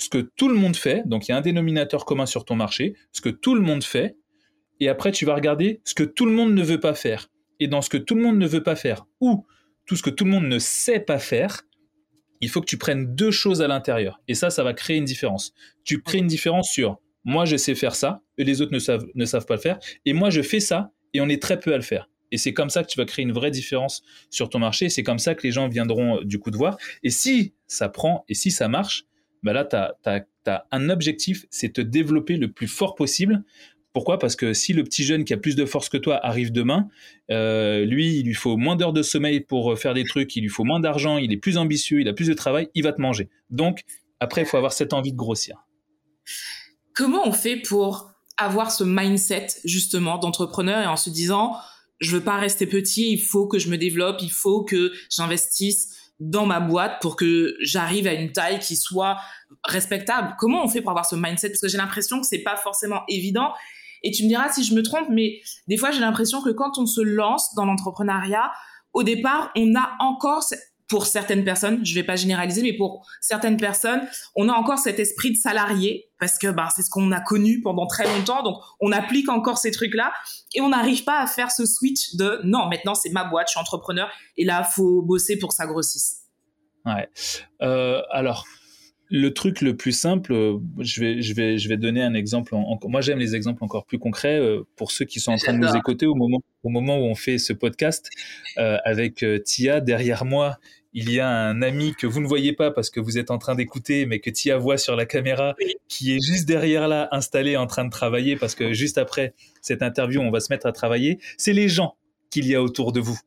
ce 0.05 0.09
que 0.09 0.19
tout 0.37 0.49
le 0.49 0.55
monde 0.55 0.77
fait, 0.77 1.03
donc 1.07 1.29
il 1.29 1.33
y 1.33 1.35
a 1.35 1.39
un 1.39 1.43
dénominateur 1.43 2.05
commun 2.05 2.27
sur 2.27 2.45
ton 2.45 2.55
marché, 2.55 2.95
ce 3.13 3.21
que 3.21 3.29
tout 3.29 3.55
le 3.55 3.61
monde 3.61 3.85
fait, 3.85 4.17
et 4.81 4.89
après 4.89 5.13
tu 5.13 5.25
vas 5.25 5.35
regarder 5.35 5.81
ce 5.85 5.95
que 5.95 6.03
tout 6.03 6.27
le 6.27 6.33
monde 6.33 6.55
ne 6.55 6.63
veut 6.63 6.81
pas 6.81 6.95
faire. 6.95 7.29
Et 7.61 7.69
dans 7.69 7.83
ce 7.83 7.89
que 7.89 7.97
tout 7.97 8.15
le 8.15 8.23
monde 8.23 8.39
ne 8.39 8.47
veut 8.47 8.63
pas 8.63 8.77
faire, 8.77 9.07
ou 9.21 9.47
tout 9.87 9.97
ce 9.97 10.03
que 10.03 10.11
tout 10.11 10.25
le 10.25 10.31
monde 10.31 10.47
ne 10.47 10.59
sait 10.59 11.01
pas 11.01 11.19
faire, 11.19 11.63
il 12.41 12.49
faut 12.49 12.61
que 12.61 12.67
tu 12.67 12.79
prennes 12.79 13.15
deux 13.15 13.31
choses 13.31 13.63
à 13.63 13.69
l'intérieur. 13.69 14.21
Et 14.27 14.35
ça, 14.35 14.51
ça 14.51 14.65
va 14.65 14.75
créer 14.75 14.97
une 14.97 15.05
différence. 15.05 15.55
Tu 15.85 16.03
crées 16.03 16.19
une 16.19 16.27
différence 16.27 16.71
sur 16.71 16.99
moi 17.25 17.45
je 17.45 17.57
sais 17.57 17.77
faire 17.77 17.95
ça, 17.95 18.21
et 18.37 18.45
les 18.45 18.61
autres 18.63 18.73
ne 18.73 18.81
savent, 18.81 19.07
ne 19.15 19.25
savent 19.25 19.47
pas 19.47 19.55
le 19.55 19.61
faire, 19.61 19.79
et 20.05 20.13
moi 20.13 20.31
je 20.31 20.43
fais 20.43 20.59
ça, 20.61 20.91
et 21.15 21.21
on 21.21 21.29
est 21.29 21.41
très 21.41 21.61
peu 21.61 21.73
à 21.73 21.77
le 21.77 21.83
faire. 21.83 22.09
Et 22.33 22.39
c'est 22.39 22.55
comme 22.55 22.71
ça 22.71 22.83
que 22.83 22.89
tu 22.89 22.99
vas 22.99 23.05
créer 23.05 23.23
une 23.23 23.33
vraie 23.33 23.51
différence 23.51 24.03
sur 24.31 24.49
ton 24.49 24.59
marché. 24.59 24.89
C'est 24.89 25.03
comme 25.03 25.19
ça 25.19 25.35
que 25.35 25.43
les 25.43 25.53
gens 25.53 25.69
viendront 25.69 26.17
euh, 26.17 26.25
du 26.25 26.39
coup 26.39 26.51
de 26.51 26.57
voir. 26.57 26.79
Et 27.03 27.11
si 27.11 27.55
ça 27.67 27.91
prend 27.91 28.25
et 28.27 28.35
si 28.35 28.51
ça 28.51 28.69
marche, 28.69 29.05
bah 29.43 29.53
là, 29.53 29.65
tu 29.65 29.77
as, 29.77 30.67
un 30.71 30.89
objectif, 30.89 31.47
c'est 31.51 31.73
te 31.73 31.81
développer 31.81 32.37
le 32.37 32.51
plus 32.51 32.69
fort 32.69 32.95
possible. 32.95 33.43
Pourquoi? 33.93 34.19
Parce 34.19 34.37
que 34.37 34.55
si 34.55 34.73
le 34.73 34.85
petit 34.85 35.05
jeune 35.05 35.25
qui 35.25 35.35
a 35.35 35.37
plus 35.37 35.55
de 35.55 35.67
force 35.67 35.89
que 35.89 35.99
toi 35.99 36.19
arrive 36.25 36.51
demain, 36.51 36.89
euh, 37.31 37.85
lui, 37.85 38.19
il 38.19 38.27
lui 38.27 38.35
faut 38.35 38.57
moins 38.57 38.75
d'heures 38.75 38.95
de 38.95 39.03
sommeil 39.03 39.41
pour 39.41 39.73
euh, 39.73 39.77
faire 39.77 39.93
des 39.93 40.05
trucs, 40.05 40.35
il 40.35 40.43
lui 40.43 40.49
faut 40.49 40.65
moins 40.65 40.81
d'argent, 40.81 41.19
il 41.19 41.33
est 41.33 41.37
plus 41.37 41.59
ambitieux, 41.59 42.01
il 42.01 42.09
a 42.09 42.15
plus 42.15 42.29
de 42.29 42.35
travail, 42.35 42.69
il 42.75 42.83
va 42.83 42.93
te 42.93 43.01
manger. 43.01 43.29
Donc, 43.51 43.83
Après, 44.21 44.43
il 44.43 44.47
faut 44.47 44.57
avoir 44.57 44.73
cette 44.73 44.93
envie 44.93 45.11
de 45.13 45.17
grossir. 45.17 45.67
Comment 46.95 47.27
on 47.27 47.33
fait 47.33 47.57
pour 47.57 48.13
avoir 48.37 48.71
ce 48.71 48.85
mindset 48.85 49.49
justement 49.65 50.19
d'entrepreneur 50.19 50.81
et 50.81 50.87
en 50.87 50.97
se 50.97 51.11
disant 51.11 51.57
je 52.03 52.17
veux 52.17 52.23
pas 52.23 52.37
rester 52.37 52.67
petit, 52.67 53.13
il 53.13 53.21
faut 53.21 53.47
que 53.47 53.59
je 53.59 53.69
me 53.69 53.79
développe, 53.79 54.19
il 54.23 54.31
faut 54.31 54.65
que 54.65 54.93
j'investisse 55.09 56.02
dans 56.23 56.47
ma 56.47 56.61
boîte 56.61 57.03
pour 57.03 57.17
que 57.17 57.57
j'arrive 57.61 58.07
à 58.07 58.13
une 58.13 58.31
taille 58.31 58.61
qui 58.61 58.77
soit 58.77 59.17
respectable. 59.65 60.37
Comment 60.39 60.65
on 60.65 60.69
fait 60.69 60.81
pour 60.81 60.91
avoir 60.91 61.05
ce 61.05 61.17
mindset? 61.17 61.49
Parce 61.49 61.61
que 61.61 61.69
j'ai 61.69 61.79
l'impression 61.79 62.21
que 62.21 62.27
c'est 62.27 62.43
pas 62.45 62.57
forcément 62.57 63.03
évident. 63.09 63.53
Et 64.05 64.13
tu 64.13 64.23
me 64.23 64.29
diras 64.29 64.49
si 64.51 64.63
je 64.63 64.75
me 64.75 64.83
trompe, 64.83 65.09
mais 65.11 65.41
des 65.67 65.77
fois 65.77 65.91
j'ai 65.91 66.01
l'impression 66.01 66.41
que 66.41 66.51
quand 66.51 66.79
on 66.79 66.87
se 66.87 67.01
lance 67.01 67.55
dans 67.57 67.65
l'entrepreneuriat, 67.65 68.53
au 68.93 69.03
départ, 69.03 69.51
on 69.57 69.75
a 69.75 69.97
encore 70.01 70.45
pour 70.93 71.07
certaines 71.07 71.43
personnes, 71.43 71.83
je 71.87 71.95
vais 71.95 72.03
pas 72.03 72.17
généraliser, 72.17 72.61
mais 72.61 72.75
pour 72.75 73.09
certaines 73.23 73.57
personnes, 73.57 74.03
on 74.37 74.51
a 74.51 74.53
encore 74.53 74.79
cet 74.79 74.99
esprit 74.99 75.31
de 75.31 75.39
salarié 75.39 76.11
parce 76.21 76.39
que 76.39 76.49
ben, 76.49 76.69
c'est 76.77 76.83
ce 76.83 76.91
qu'on 76.91 77.11
a 77.13 77.21
connu 77.21 77.63
pendant 77.63 77.87
très 77.87 78.05
longtemps, 78.05 78.43
donc 78.43 78.59
on 78.79 78.93
applique 78.93 79.31
encore 79.31 79.57
ces 79.57 79.71
trucs-là 79.71 80.13
et 80.55 80.61
on 80.61 80.69
n'arrive 80.69 81.03
pas 81.05 81.23
à 81.23 81.27
faire 81.27 81.51
ce 81.51 81.65
switch 81.65 82.17
de 82.17 82.41
non, 82.45 82.69
maintenant 82.69 82.95
c'est 82.95 83.09
ma 83.09 83.25
boîte, 83.25 83.47
je 83.49 83.53
suis 83.53 83.59
entrepreneur 83.59 84.11
et 84.37 84.45
là 84.45 84.65
faut 84.65 85.01
bosser 85.01 85.39
pour 85.39 85.49
que 85.49 85.55
ça 85.55 85.65
grossisse. 85.65 86.25
Ouais. 86.85 87.09
Euh, 87.63 88.03
alors 88.11 88.45
le 89.09 89.33
truc 89.33 89.63
le 89.63 89.75
plus 89.75 89.93
simple, 89.93 90.35
euh, 90.35 90.59
je 90.79 91.01
vais, 91.01 91.23
je 91.23 91.35
vais, 91.35 91.57
je 91.57 91.69
vais 91.71 91.79
donner 91.79 92.03
un 92.03 92.13
exemple. 92.13 92.55
En, 92.55 92.79
moi, 92.85 93.03
j'aime 93.03 93.19
les 93.19 93.35
exemples 93.35 93.63
encore 93.63 93.85
plus 93.85 93.99
concrets 93.99 94.41
euh, 94.41 94.67
pour 94.77 94.91
ceux 94.91 95.05
qui 95.05 95.21
sont 95.21 95.33
en 95.33 95.37
train 95.37 95.53
de 95.53 95.59
nous 95.59 95.77
écouter 95.77 96.07
au 96.07 96.15
moment, 96.15 96.41
au 96.63 96.71
moment 96.71 96.97
où 96.97 97.03
on 97.03 97.15
fait 97.15 97.37
ce 97.37 97.53
podcast 97.53 98.09
avec 98.57 99.25
Tia 99.45 99.81
derrière 99.81 100.25
moi 100.25 100.59
il 100.95 101.11
y 101.11 101.21
a 101.21 101.29
un 101.29 101.63
ami 101.63 101.95
que 101.95 102.07
vous 102.07 102.21
ne 102.21 102.27
voyez 102.27 102.53
pas 102.53 102.71
parce 102.71 102.91
que 102.91 103.01
vous 103.01 103.17
êtes 103.19 103.31
en 103.31 103.39
train 103.39 103.55
d'écouter, 103.55 104.05
mais 104.05 104.21
que 104.21 104.29
Tia 104.31 104.59
voit 104.59 104.77
sur 104.77 104.95
la 104.95 105.07
caméra, 105.07 105.55
qui 105.89 106.15
est 106.15 106.21
juste 106.21 106.47
derrière 106.47 106.87
là, 106.87 107.09
installé 107.13 107.57
en 107.57 107.67
train 107.67 107.85
de 107.85 107.91
travailler, 107.91 108.37
parce 108.37 108.55
que 108.55 108.73
juste 108.73 108.99
après 108.99 109.35
cette 109.63 109.83
interview, 109.83 110.21
on 110.21 110.31
va 110.31 110.41
se 110.41 110.53
mettre 110.53 110.67
à 110.67 110.73
travailler. 110.73 111.19
C'est 111.39 111.55
les 111.55 111.69
gens 111.69 111.97
qu'il 112.31 112.47
y 112.47 112.55
a 112.55 112.63
autour 112.63 112.93
de 112.93 113.01
vous. 113.01 113.19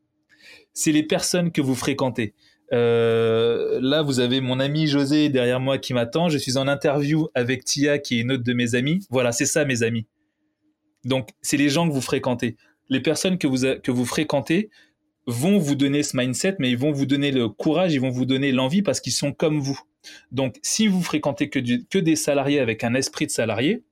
C'est 0.73 0.91
les 0.91 1.03
personnes 1.03 1.51
que 1.51 1.61
vous 1.61 1.75
fréquentez. 1.75 2.33
Euh, 2.73 3.79
là, 3.81 4.01
vous 4.01 4.19
avez 4.19 4.41
mon 4.41 4.59
ami 4.59 4.87
José 4.87 5.29
derrière 5.29 5.59
moi 5.59 5.77
qui 5.77 5.93
m'attend. 5.93 6.29
Je 6.29 6.37
suis 6.37 6.57
en 6.57 6.67
interview 6.67 7.29
avec 7.33 7.63
Tia, 7.63 7.97
qui 7.97 8.17
est 8.17 8.21
une 8.21 8.31
autre 8.31 8.43
de 8.43 8.53
mes 8.53 8.75
amies. 8.75 9.05
Voilà, 9.09 9.31
c'est 9.31 9.45
ça, 9.45 9.65
mes 9.65 9.83
amis. 9.83 10.05
Donc, 11.03 11.29
c'est 11.41 11.57
les 11.57 11.69
gens 11.69 11.87
que 11.87 11.93
vous 11.93 12.01
fréquentez. 12.01 12.57
Les 12.89 12.99
personnes 12.99 13.37
que 13.37 13.47
vous, 13.47 13.79
que 13.81 13.91
vous 13.91 14.05
fréquentez, 14.05 14.69
vont 15.27 15.57
vous 15.57 15.75
donner 15.75 16.03
ce 16.03 16.15
mindset, 16.15 16.55
mais 16.59 16.69
ils 16.69 16.77
vont 16.77 16.91
vous 16.91 17.05
donner 17.05 17.31
le 17.31 17.49
courage, 17.49 17.93
ils 17.93 18.01
vont 18.01 18.09
vous 18.09 18.25
donner 18.25 18.51
l'envie 18.51 18.81
parce 18.81 18.99
qu'ils 18.99 19.13
sont 19.13 19.31
comme 19.31 19.59
vous. 19.59 19.79
Donc, 20.31 20.57
si 20.61 20.87
vous 20.87 21.01
fréquentez 21.01 21.49
que, 21.49 21.97
des 21.97 22.15
salariés 22.15 22.59
avec 22.59 22.83
un 22.83 22.93
esprit 22.93 23.25
de 23.25 23.31
salarié, 23.31 23.83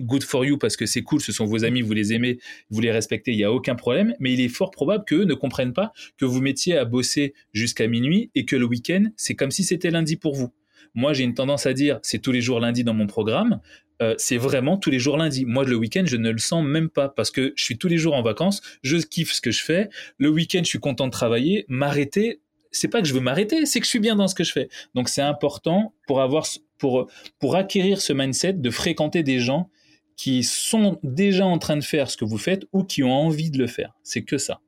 good 0.00 0.22
for 0.22 0.44
you 0.44 0.58
parce 0.58 0.76
que 0.76 0.86
c'est 0.86 1.02
cool, 1.02 1.20
ce 1.20 1.32
sont 1.32 1.44
vos 1.44 1.64
amis, 1.64 1.82
vous 1.82 1.92
les 1.92 2.12
aimez, 2.12 2.38
vous 2.70 2.80
les 2.80 2.90
respectez, 2.90 3.32
il 3.32 3.36
n'y 3.36 3.44
a 3.44 3.52
aucun 3.52 3.74
problème, 3.74 4.14
mais 4.20 4.32
il 4.32 4.40
est 4.40 4.48
fort 4.48 4.70
probable 4.70 5.04
qu'eux 5.04 5.24
ne 5.24 5.34
comprennent 5.34 5.72
pas 5.72 5.92
que 6.18 6.24
vous 6.24 6.40
mettiez 6.40 6.76
à 6.76 6.84
bosser 6.84 7.34
jusqu'à 7.52 7.86
minuit 7.86 8.30
et 8.34 8.44
que 8.44 8.56
le 8.56 8.64
week-end, 8.64 9.04
c'est 9.16 9.34
comme 9.34 9.50
si 9.50 9.64
c'était 9.64 9.90
lundi 9.90 10.16
pour 10.16 10.34
vous. 10.34 10.52
Moi, 10.96 11.12
j'ai 11.12 11.24
une 11.24 11.34
tendance 11.34 11.66
à 11.66 11.72
dire, 11.72 11.98
c'est 12.02 12.20
tous 12.20 12.30
les 12.30 12.40
jours 12.40 12.60
lundi 12.60 12.84
dans 12.84 12.94
mon 12.94 13.08
programme. 13.08 13.60
Euh, 14.02 14.14
c'est 14.18 14.36
vraiment 14.36 14.76
tous 14.76 14.90
les 14.90 14.98
jours 14.98 15.16
lundi. 15.16 15.44
Moi, 15.44 15.64
le 15.64 15.76
week-end, 15.76 16.04
je 16.06 16.16
ne 16.16 16.30
le 16.30 16.38
sens 16.38 16.64
même 16.64 16.88
pas 16.88 17.08
parce 17.08 17.30
que 17.30 17.52
je 17.56 17.64
suis 17.64 17.78
tous 17.78 17.88
les 17.88 17.98
jours 17.98 18.14
en 18.14 18.22
vacances, 18.22 18.60
je 18.82 18.96
kiffe 18.96 19.32
ce 19.32 19.40
que 19.40 19.50
je 19.50 19.62
fais. 19.62 19.88
Le 20.18 20.28
week-end, 20.28 20.60
je 20.64 20.68
suis 20.68 20.80
content 20.80 21.06
de 21.06 21.12
travailler. 21.12 21.64
M'arrêter, 21.68 22.40
c'est 22.72 22.88
pas 22.88 23.00
que 23.00 23.08
je 23.08 23.14
veux 23.14 23.20
m'arrêter, 23.20 23.66
c'est 23.66 23.80
que 23.80 23.86
je 23.86 23.90
suis 23.90 24.00
bien 24.00 24.16
dans 24.16 24.28
ce 24.28 24.34
que 24.34 24.44
je 24.44 24.52
fais. 24.52 24.68
Donc, 24.94 25.08
c'est 25.08 25.22
important 25.22 25.94
pour 26.06 26.20
avoir, 26.20 26.46
pour, 26.78 27.08
pour 27.38 27.56
acquérir 27.56 28.00
ce 28.00 28.12
mindset 28.12 28.54
de 28.54 28.70
fréquenter 28.70 29.22
des 29.22 29.38
gens 29.38 29.70
qui 30.16 30.42
sont 30.44 30.98
déjà 31.02 31.46
en 31.46 31.58
train 31.58 31.76
de 31.76 31.84
faire 31.84 32.10
ce 32.10 32.16
que 32.16 32.24
vous 32.24 32.38
faites 32.38 32.64
ou 32.72 32.84
qui 32.84 33.02
ont 33.02 33.12
envie 33.12 33.50
de 33.50 33.58
le 33.58 33.66
faire. 33.66 33.94
C'est 34.02 34.22
que 34.22 34.38
ça. 34.38 34.60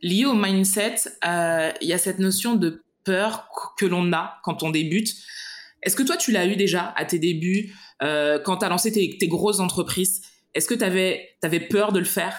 Lié 0.00 0.24
au 0.24 0.34
mindset, 0.34 0.96
euh, 1.24 1.70
il 1.80 1.88
y 1.88 1.92
a 1.92 1.98
cette 1.98 2.18
notion 2.18 2.56
de 2.56 2.82
peur 3.04 3.48
que 3.76 3.86
l'on 3.86 4.12
a 4.12 4.38
quand 4.42 4.62
on 4.62 4.70
débute. 4.70 5.14
Est-ce 5.82 5.96
que 5.96 6.02
toi, 6.02 6.16
tu 6.16 6.30
l'as 6.30 6.46
eu 6.46 6.56
déjà 6.56 6.92
à 6.96 7.04
tes 7.04 7.18
débuts, 7.18 7.72
euh, 8.02 8.38
quand 8.38 8.58
tu 8.58 8.64
as 8.64 8.68
lancé 8.68 8.92
tes, 8.92 9.28
grosses 9.28 9.60
entreprises 9.60 10.22
Est-ce 10.54 10.66
que 10.66 10.74
tu 10.74 10.84
avais, 10.84 11.36
peur 11.70 11.92
de 11.92 11.98
le 11.98 12.04
faire? 12.04 12.36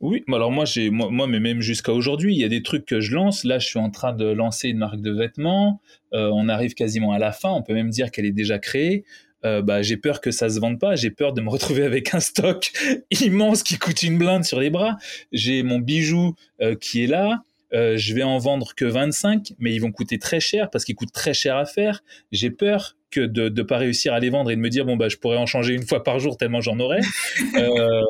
Oui, 0.00 0.24
alors 0.28 0.50
moi, 0.50 0.64
j'ai, 0.64 0.90
moi, 0.90 1.26
mais 1.28 1.38
même 1.38 1.60
jusqu'à 1.60 1.92
aujourd'hui, 1.92 2.34
il 2.34 2.40
y 2.40 2.44
a 2.44 2.48
des 2.48 2.62
trucs 2.62 2.84
que 2.84 3.00
je 3.00 3.14
lance. 3.14 3.44
Là, 3.44 3.58
je 3.58 3.66
suis 3.68 3.78
en 3.78 3.90
train 3.90 4.12
de 4.12 4.26
lancer 4.26 4.68
une 4.68 4.78
marque 4.78 5.00
de 5.00 5.12
vêtements. 5.12 5.80
Euh, 6.14 6.30
on 6.32 6.48
arrive 6.48 6.74
quasiment 6.74 7.12
à 7.12 7.18
la 7.18 7.30
fin. 7.30 7.50
On 7.50 7.62
peut 7.62 7.74
même 7.74 7.90
dire 7.90 8.10
qu'elle 8.10 8.26
est 8.26 8.32
déjà 8.32 8.58
créée. 8.58 9.04
Euh, 9.44 9.62
bah, 9.62 9.82
j'ai 9.82 9.96
peur 9.96 10.20
que 10.20 10.32
ça 10.32 10.48
se 10.48 10.58
vende 10.58 10.80
pas. 10.80 10.96
J'ai 10.96 11.10
peur 11.10 11.32
de 11.32 11.40
me 11.40 11.48
retrouver 11.48 11.84
avec 11.84 12.12
un 12.14 12.20
stock 12.20 12.72
immense 13.20 13.62
qui 13.62 13.78
coûte 13.78 14.02
une 14.02 14.18
blinde 14.18 14.44
sur 14.44 14.58
les 14.58 14.70
bras. 14.70 14.96
J'ai 15.30 15.62
mon 15.62 15.78
bijou 15.78 16.34
qui 16.80 17.04
est 17.04 17.08
là. 17.08 17.42
Euh, 17.74 17.96
je 17.96 18.14
vais 18.14 18.22
en 18.22 18.38
vendre 18.38 18.74
que 18.74 18.84
25, 18.84 19.54
mais 19.58 19.74
ils 19.74 19.80
vont 19.80 19.92
coûter 19.92 20.18
très 20.18 20.40
cher 20.40 20.68
parce 20.70 20.84
qu'ils 20.84 20.94
coûtent 20.94 21.12
très 21.12 21.34
cher 21.34 21.56
à 21.56 21.64
faire. 21.64 22.02
J'ai 22.30 22.50
peur 22.50 22.96
que 23.12 23.20
de 23.20 23.48
ne 23.48 23.62
pas 23.62 23.78
réussir 23.78 24.12
à 24.12 24.20
les 24.20 24.30
vendre 24.30 24.50
et 24.50 24.56
de 24.56 24.60
me 24.60 24.68
dire 24.68 24.84
bon 24.84 24.96
bah 24.96 25.08
je 25.08 25.16
pourrais 25.16 25.36
en 25.36 25.46
changer 25.46 25.74
une 25.74 25.86
fois 25.86 26.02
par 26.02 26.18
jour 26.18 26.36
tellement 26.36 26.60
j'en 26.60 26.78
aurais. 26.80 27.00
Euh, 27.56 28.02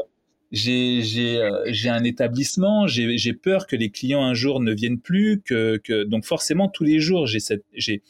j'ai 0.53 1.41
euh, 1.41 1.63
j'ai 1.67 1.89
un 1.89 2.05
établissement, 2.05 2.87
j'ai 2.87 3.33
peur 3.33 3.67
que 3.67 3.75
les 3.75 3.91
clients 3.91 4.23
un 4.23 4.35
jour 4.35 4.61
ne 4.61 4.73
viennent 4.73 5.01
plus, 5.01 5.41
que, 5.45 5.79
que 5.79 6.05
donc 6.05 6.25
forcément 6.25 6.69
tous 6.69 6.85
les 6.85 7.01
jours 7.01 7.27
j'ai 7.27 7.41
cette 7.41 7.65
j'ai 7.75 8.03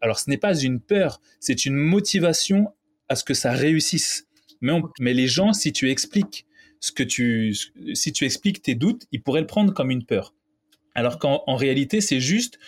alors 0.00 0.18
ce 0.18 0.28
n'est 0.28 0.36
pas 0.36 0.58
une 0.58 0.80
peur, 0.80 1.20
c'est 1.40 1.64
une 1.64 1.74
motivation 1.74 2.68
à 3.08 3.16
ce 3.16 3.24
que 3.24 3.34
ça 3.34 3.52
réussisse. 3.52 4.26
Mais 4.60 4.72
mais 5.00 5.14
les 5.14 5.28
gens 5.28 5.52
si 5.52 5.72
tu 5.72 5.90
expliques 5.90 6.46
ce 6.80 6.92
que 6.92 7.02
tu 7.02 7.54
si 7.94 8.12
tu 8.12 8.24
expliques 8.24 8.62
tes 8.62 8.74
doutes, 8.74 9.06
ils 9.12 9.22
pourraient 9.22 9.40
le 9.40 9.46
prendre 9.46 9.72
comme 9.72 9.90
une 9.90 10.04
peur. 10.04 10.34
Alors 10.96 11.18
qu'en 11.18 11.56
réalité, 11.56 12.00
c'est 12.00 12.20
juste 12.20 12.58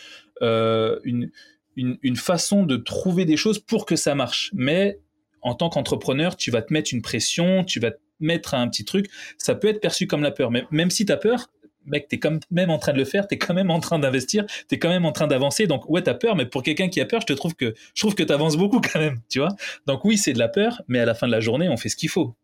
euh, 0.43 1.01
une, 1.03 1.31
une, 1.79 2.17
façon 2.17 2.65
de 2.65 2.77
trouver 2.77 3.25
des 3.25 3.37
choses 3.37 3.59
pour 3.59 3.87
que 3.87 3.97
ça 3.97 4.15
marche. 4.15 4.51
Mais 4.55 4.99
en 5.43 5.55
tant 5.55 5.69
qu'entrepreneur, 5.69 6.37
tu 6.37 6.51
vas 6.51 6.63
te 6.63 6.73
mettre 6.73 6.93
une 6.93 7.03
pression, 7.03 7.65
tu 7.65 7.81
vas 7.81 7.93
te 7.93 8.01
mettre 8.21 8.55
un 8.55 8.69
petit 8.69 8.85
truc. 8.85 9.09
Ça 9.39 9.55
peut 9.55 9.69
être 9.69 9.81
perçu 9.81 10.07
comme 10.07 10.23
la 10.23 10.31
peur. 10.31 10.51
Mais 10.51 10.65
même 10.71 10.91
si 10.91 11.07
tu 11.07 11.13
as 11.13 11.17
peur, 11.17 11.49
mec, 11.87 12.09
tu 12.09 12.17
es 12.17 12.19
quand 12.19 12.39
même 12.51 12.71
en 12.71 12.79
train 12.79 12.93
de 12.93 12.99
le 12.99 13.05
faire, 13.05 13.29
tu 13.29 13.35
es 13.35 13.39
quand 13.39 13.55
même 13.55 13.71
en 13.71 13.81
train 13.81 13.99
d'investir, 13.99 14.45
tu 14.47 14.75
es 14.75 14.79
quand 14.79 14.89
même 14.89 15.05
en 15.05 15.13
train 15.13 15.27
d'avancer. 15.27 15.67
Donc, 15.67 15.89
ouais, 15.89 16.03
tu 16.03 16.11
as 16.11 16.15
peur, 16.15 16.37
mais 16.37 16.47
pour 16.47 16.63
quelqu'un 16.63 16.89
qui 16.89 17.01
a 17.01 17.07
peur, 17.07 17.23
je 17.27 17.33
trouve 17.35 17.55
que 17.55 17.75
je 17.95 18.03
trouve 18.03 18.15
que 18.15 18.23
tu 18.23 18.33
avances 18.33 18.57
beaucoup 18.57 18.81
quand 18.81 18.99
même, 18.99 19.21
tu 19.29 19.39
vois. 19.39 19.55
Donc, 19.87 20.05
oui, 20.05 20.19
c'est 20.19 20.33
de 20.33 20.39
la 20.39 20.49
peur, 20.49 20.83
mais 20.89 20.99
à 20.99 21.05
la 21.05 21.15
fin 21.15 21.27
de 21.27 21.33
la 21.33 21.41
journée, 21.41 21.69
on 21.69 21.77
fait 21.77 21.89
ce 21.89 21.97
qu'il 21.97 22.11
faut. 22.11 22.35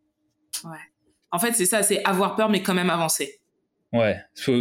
Ouais. 0.63 0.77
En 1.31 1.39
fait, 1.39 1.53
c'est 1.53 1.65
ça, 1.65 1.83
c'est 1.83 2.03
avoir 2.05 2.35
peur, 2.35 2.49
mais 2.49 2.63
quand 2.63 2.73
même 2.73 2.89
avancer. 2.89 3.39
Ouais, 3.95 4.17
tu 4.35 4.51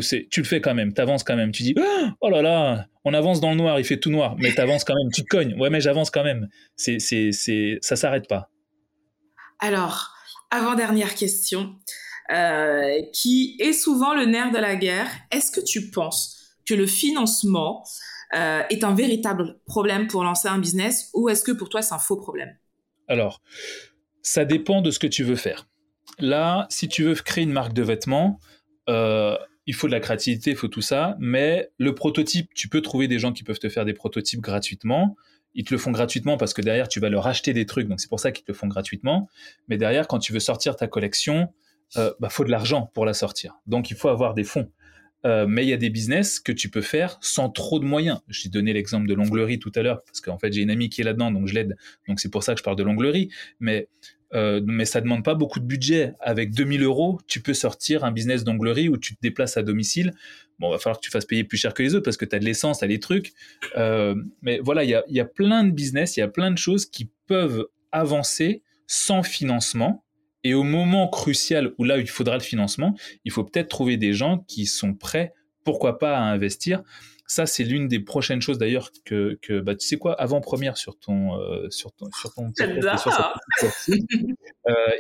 le 0.41 0.45
fais 0.47 0.61
quand 0.61 0.75
même, 0.75 0.93
t'avances 0.93 1.25
quand 1.25 1.35
même. 1.35 1.51
Tu 1.51 1.65
dis, 1.65 1.75
oh 2.21 2.31
là 2.31 2.41
là, 2.41 2.87
on 3.05 3.13
avance 3.15 3.41
dans 3.41 3.51
le 3.51 3.57
noir, 3.57 3.81
il 3.81 3.85
fait 3.85 3.99
tout 3.99 4.11
noir, 4.11 4.37
mais 4.39 4.55
t'avances 4.55 4.85
quand 4.85 4.95
même, 4.95 5.11
tu 5.13 5.23
te 5.23 5.27
cognes. 5.27 5.55
Ouais, 5.59 5.71
mais 5.71 5.81
j'avance 5.81 6.11
quand 6.11 6.23
même. 6.23 6.49
C'est, 6.77 7.01
c'est, 7.01 7.33
c'est, 7.33 7.79
ça 7.81 7.97
s'arrête 7.97 8.29
pas. 8.29 8.49
Alors, 9.59 10.15
avant-dernière 10.51 11.17
question, 11.17 11.75
euh, 12.33 13.03
qui 13.13 13.57
est 13.59 13.73
souvent 13.73 14.15
le 14.15 14.25
nerf 14.25 14.51
de 14.51 14.59
la 14.59 14.77
guerre. 14.77 15.09
Est-ce 15.31 15.51
que 15.51 15.61
tu 15.61 15.91
penses 15.91 16.57
que 16.65 16.75
le 16.75 16.87
financement 16.87 17.85
euh, 18.35 18.63
est 18.71 18.83
un 18.83 18.95
véritable 18.95 19.61
problème 19.67 20.07
pour 20.07 20.25
lancer 20.25 20.49
un 20.49 20.59
business 20.59 21.11
ou 21.13 21.29
est-ce 21.29 21.45
que 21.45 21.53
pour 21.53 21.69
toi 21.69 21.83
c'est 21.83 21.93
un 21.95 21.99
faux 21.99 22.17
problème? 22.17 22.57
Alors, 23.09 23.43
ça 24.23 24.47
dépend 24.47 24.81
de 24.81 24.91
ce 24.91 24.99
que 24.99 25.07
tu 25.07 25.23
veux 25.23 25.37
faire. 25.37 25.69
Là, 26.19 26.67
si 26.71 26.89
tu 26.89 27.03
veux 27.03 27.15
créer 27.15 27.45
une 27.45 27.53
marque 27.53 27.75
de 27.75 27.83
vêtements, 27.83 28.41
euh, 28.89 29.37
il 29.67 29.75
faut 29.75 29.87
de 29.87 29.93
la 29.93 30.01
créativité, 30.01 30.51
il 30.51 30.57
faut 30.57 30.69
tout 30.69 30.83
ça, 30.83 31.17
mais 31.19 31.71
le 31.79 31.95
prototype, 31.95 32.53
tu 32.55 32.69
peux 32.69 32.83
trouver 32.83 33.09
des 33.09 33.19
gens 33.19 33.33
qui 33.33 33.45
peuvent 33.45 33.59
te 33.59 33.69
faire 33.69 33.85
des 33.85 33.95
prototypes 33.95 34.41
gratuitement. 34.41 35.17
Ils 35.55 35.65
te 35.65 35.73
le 35.73 35.79
font 35.79 35.93
gratuitement 35.93 36.37
parce 36.37 36.53
que 36.53 36.61
derrière, 36.61 36.89
tu 36.89 37.01
vas 37.01 37.09
leur 37.09 37.27
acheter 37.27 37.53
des 37.53 37.65
trucs, 37.65 37.89
donc 37.89 38.01
c'est 38.01 38.09
pour 38.09 38.21
ça 38.21 38.33
qu'ils 38.33 38.45
te 38.45 38.53
le 38.53 38.57
font 38.57 38.67
gratuitement. 38.67 39.29
Mais 39.69 39.79
derrière, 39.79 40.07
quand 40.09 40.19
tu 40.19 40.33
veux 40.33 40.41
sortir 40.41 40.77
ta 40.77 40.87
collection, 40.87 41.49
euh, 41.97 42.13
bah, 42.21 42.29
faut 42.29 42.45
de 42.45 42.51
l'argent 42.51 42.91
pour 42.93 43.07
la 43.07 43.15
sortir. 43.15 43.55
Donc 43.67 43.91
il 43.91 43.97
faut 43.97 44.09
avoir 44.09 44.35
des 44.35 44.45
fonds. 44.45 44.71
Euh, 45.27 45.47
mais 45.49 45.65
il 45.65 45.69
y 45.69 45.73
a 45.73 45.79
des 45.79 45.89
business 45.89 46.39
que 46.39 46.53
tu 46.53 46.69
peux 46.69 46.83
faire 46.83 47.17
sans 47.23 47.49
trop 47.49 47.79
de 47.79 47.87
moyens. 47.87 48.21
Je 48.29 48.43
t'ai 48.43 48.49
donné 48.51 48.75
l'exemple 48.75 49.07
de 49.07 49.15
l'onglerie 49.15 49.59
tout 49.59 49.73
à 49.75 49.83
l'heure, 49.83 50.03
parce 50.05 50.21
qu'en 50.21 50.39
fait 50.39 50.53
j'ai 50.53 50.61
une 50.61 50.71
amie 50.71 50.91
qui 50.91 51.01
est 51.01 51.05
là-dedans, 51.05 51.31
donc 51.31 51.47
je 51.47 51.55
l'aide. 51.55 51.77
Donc 52.09 52.21
c'est 52.21 52.31
pour 52.31 52.43
ça 52.43 52.53
que 52.53 52.59
je 52.59 52.65
parle 52.65 52.77
de 52.77 52.83
l'onglerie. 52.83 53.31
Mais 53.59 53.89
euh, 54.35 54.61
mais 54.65 54.85
ça 54.85 55.01
demande 55.01 55.25
pas 55.25 55.35
beaucoup 55.35 55.61
de 55.61 55.65
budget. 55.65 56.15
Avec 56.21 56.53
2000 56.53 56.83
euros, 56.83 57.21
tu 57.27 57.41
peux 57.41 57.55
sortir 57.55 58.05
un 58.05 58.13
business 58.13 58.45
d'onglerie 58.45 58.89
où 58.89 58.97
tu 58.97 59.15
te 59.15 59.21
déplaces 59.23 59.57
à 59.57 59.63
domicile. 59.63 60.13
Bon, 60.59 60.71
va 60.71 60.79
falloir 60.79 61.01
que 61.01 61.05
tu 61.05 61.11
fasses 61.11 61.25
payer 61.25 61.45
plus 61.45 61.57
cher 61.57 61.75
que 61.75 61.83
les 61.83 61.95
autres 61.95 62.05
parce 62.05 62.17
que 62.17 62.25
tu 62.25 62.35
as 62.35 62.39
de 62.39 62.45
l'essence, 62.45 62.79
tu 62.79 62.85
as 62.85 62.89
des 62.89 63.01
trucs. 63.01 63.33
Euh, 63.77 64.15
mais 64.43 64.59
voilà, 64.59 64.85
il 64.85 64.91
y 64.91 64.95
a, 64.95 65.05
y 65.09 65.21
a 65.21 65.25
plein 65.25 65.65
de 65.65 65.71
business, 65.71 66.17
il 66.17 66.21
y 66.21 66.23
a 66.23 66.29
plein 66.29 66.51
de 66.51 66.59
choses 66.59 66.87
qui 66.87 67.11
peuvent 67.27 67.67
avancer 67.93 68.63
sans 68.87 69.23
financement. 69.23 70.05
Et 70.43 70.53
au 70.53 70.63
moment 70.63 71.09
crucial 71.09 71.73
où 71.79 71.85
là, 71.85 71.97
il 71.99 72.09
faudra 72.09 72.35
le 72.35 72.43
financement, 72.43 72.95
il 73.25 73.33
faut 73.33 73.45
peut-être 73.45 73.69
trouver 73.69 73.97
des 73.97 74.13
gens 74.13 74.45
qui 74.47 74.67
sont 74.67 74.95
prêts 74.95 75.33
pourquoi 75.65 75.99
pas 75.99 76.17
à 76.17 76.21
investir. 76.21 76.83
Ça, 77.27 77.47
c'est 77.47 77.65
l'une 77.65 77.89
des 77.89 78.01
prochaines 78.01 78.43
choses 78.43 78.59
d'ailleurs 78.59 78.91
que, 79.05 79.39
que 79.41 79.61
bah, 79.61 79.75
tu 79.75 79.87
sais 79.87 79.97
quoi, 79.97 80.13
avant-première 80.21 80.77
sur 80.77 80.99
ton, 80.99 81.41
euh, 81.41 81.71
sur 81.71 81.91
ton, 81.93 82.11
sur 82.21 82.35
ton 82.35 82.53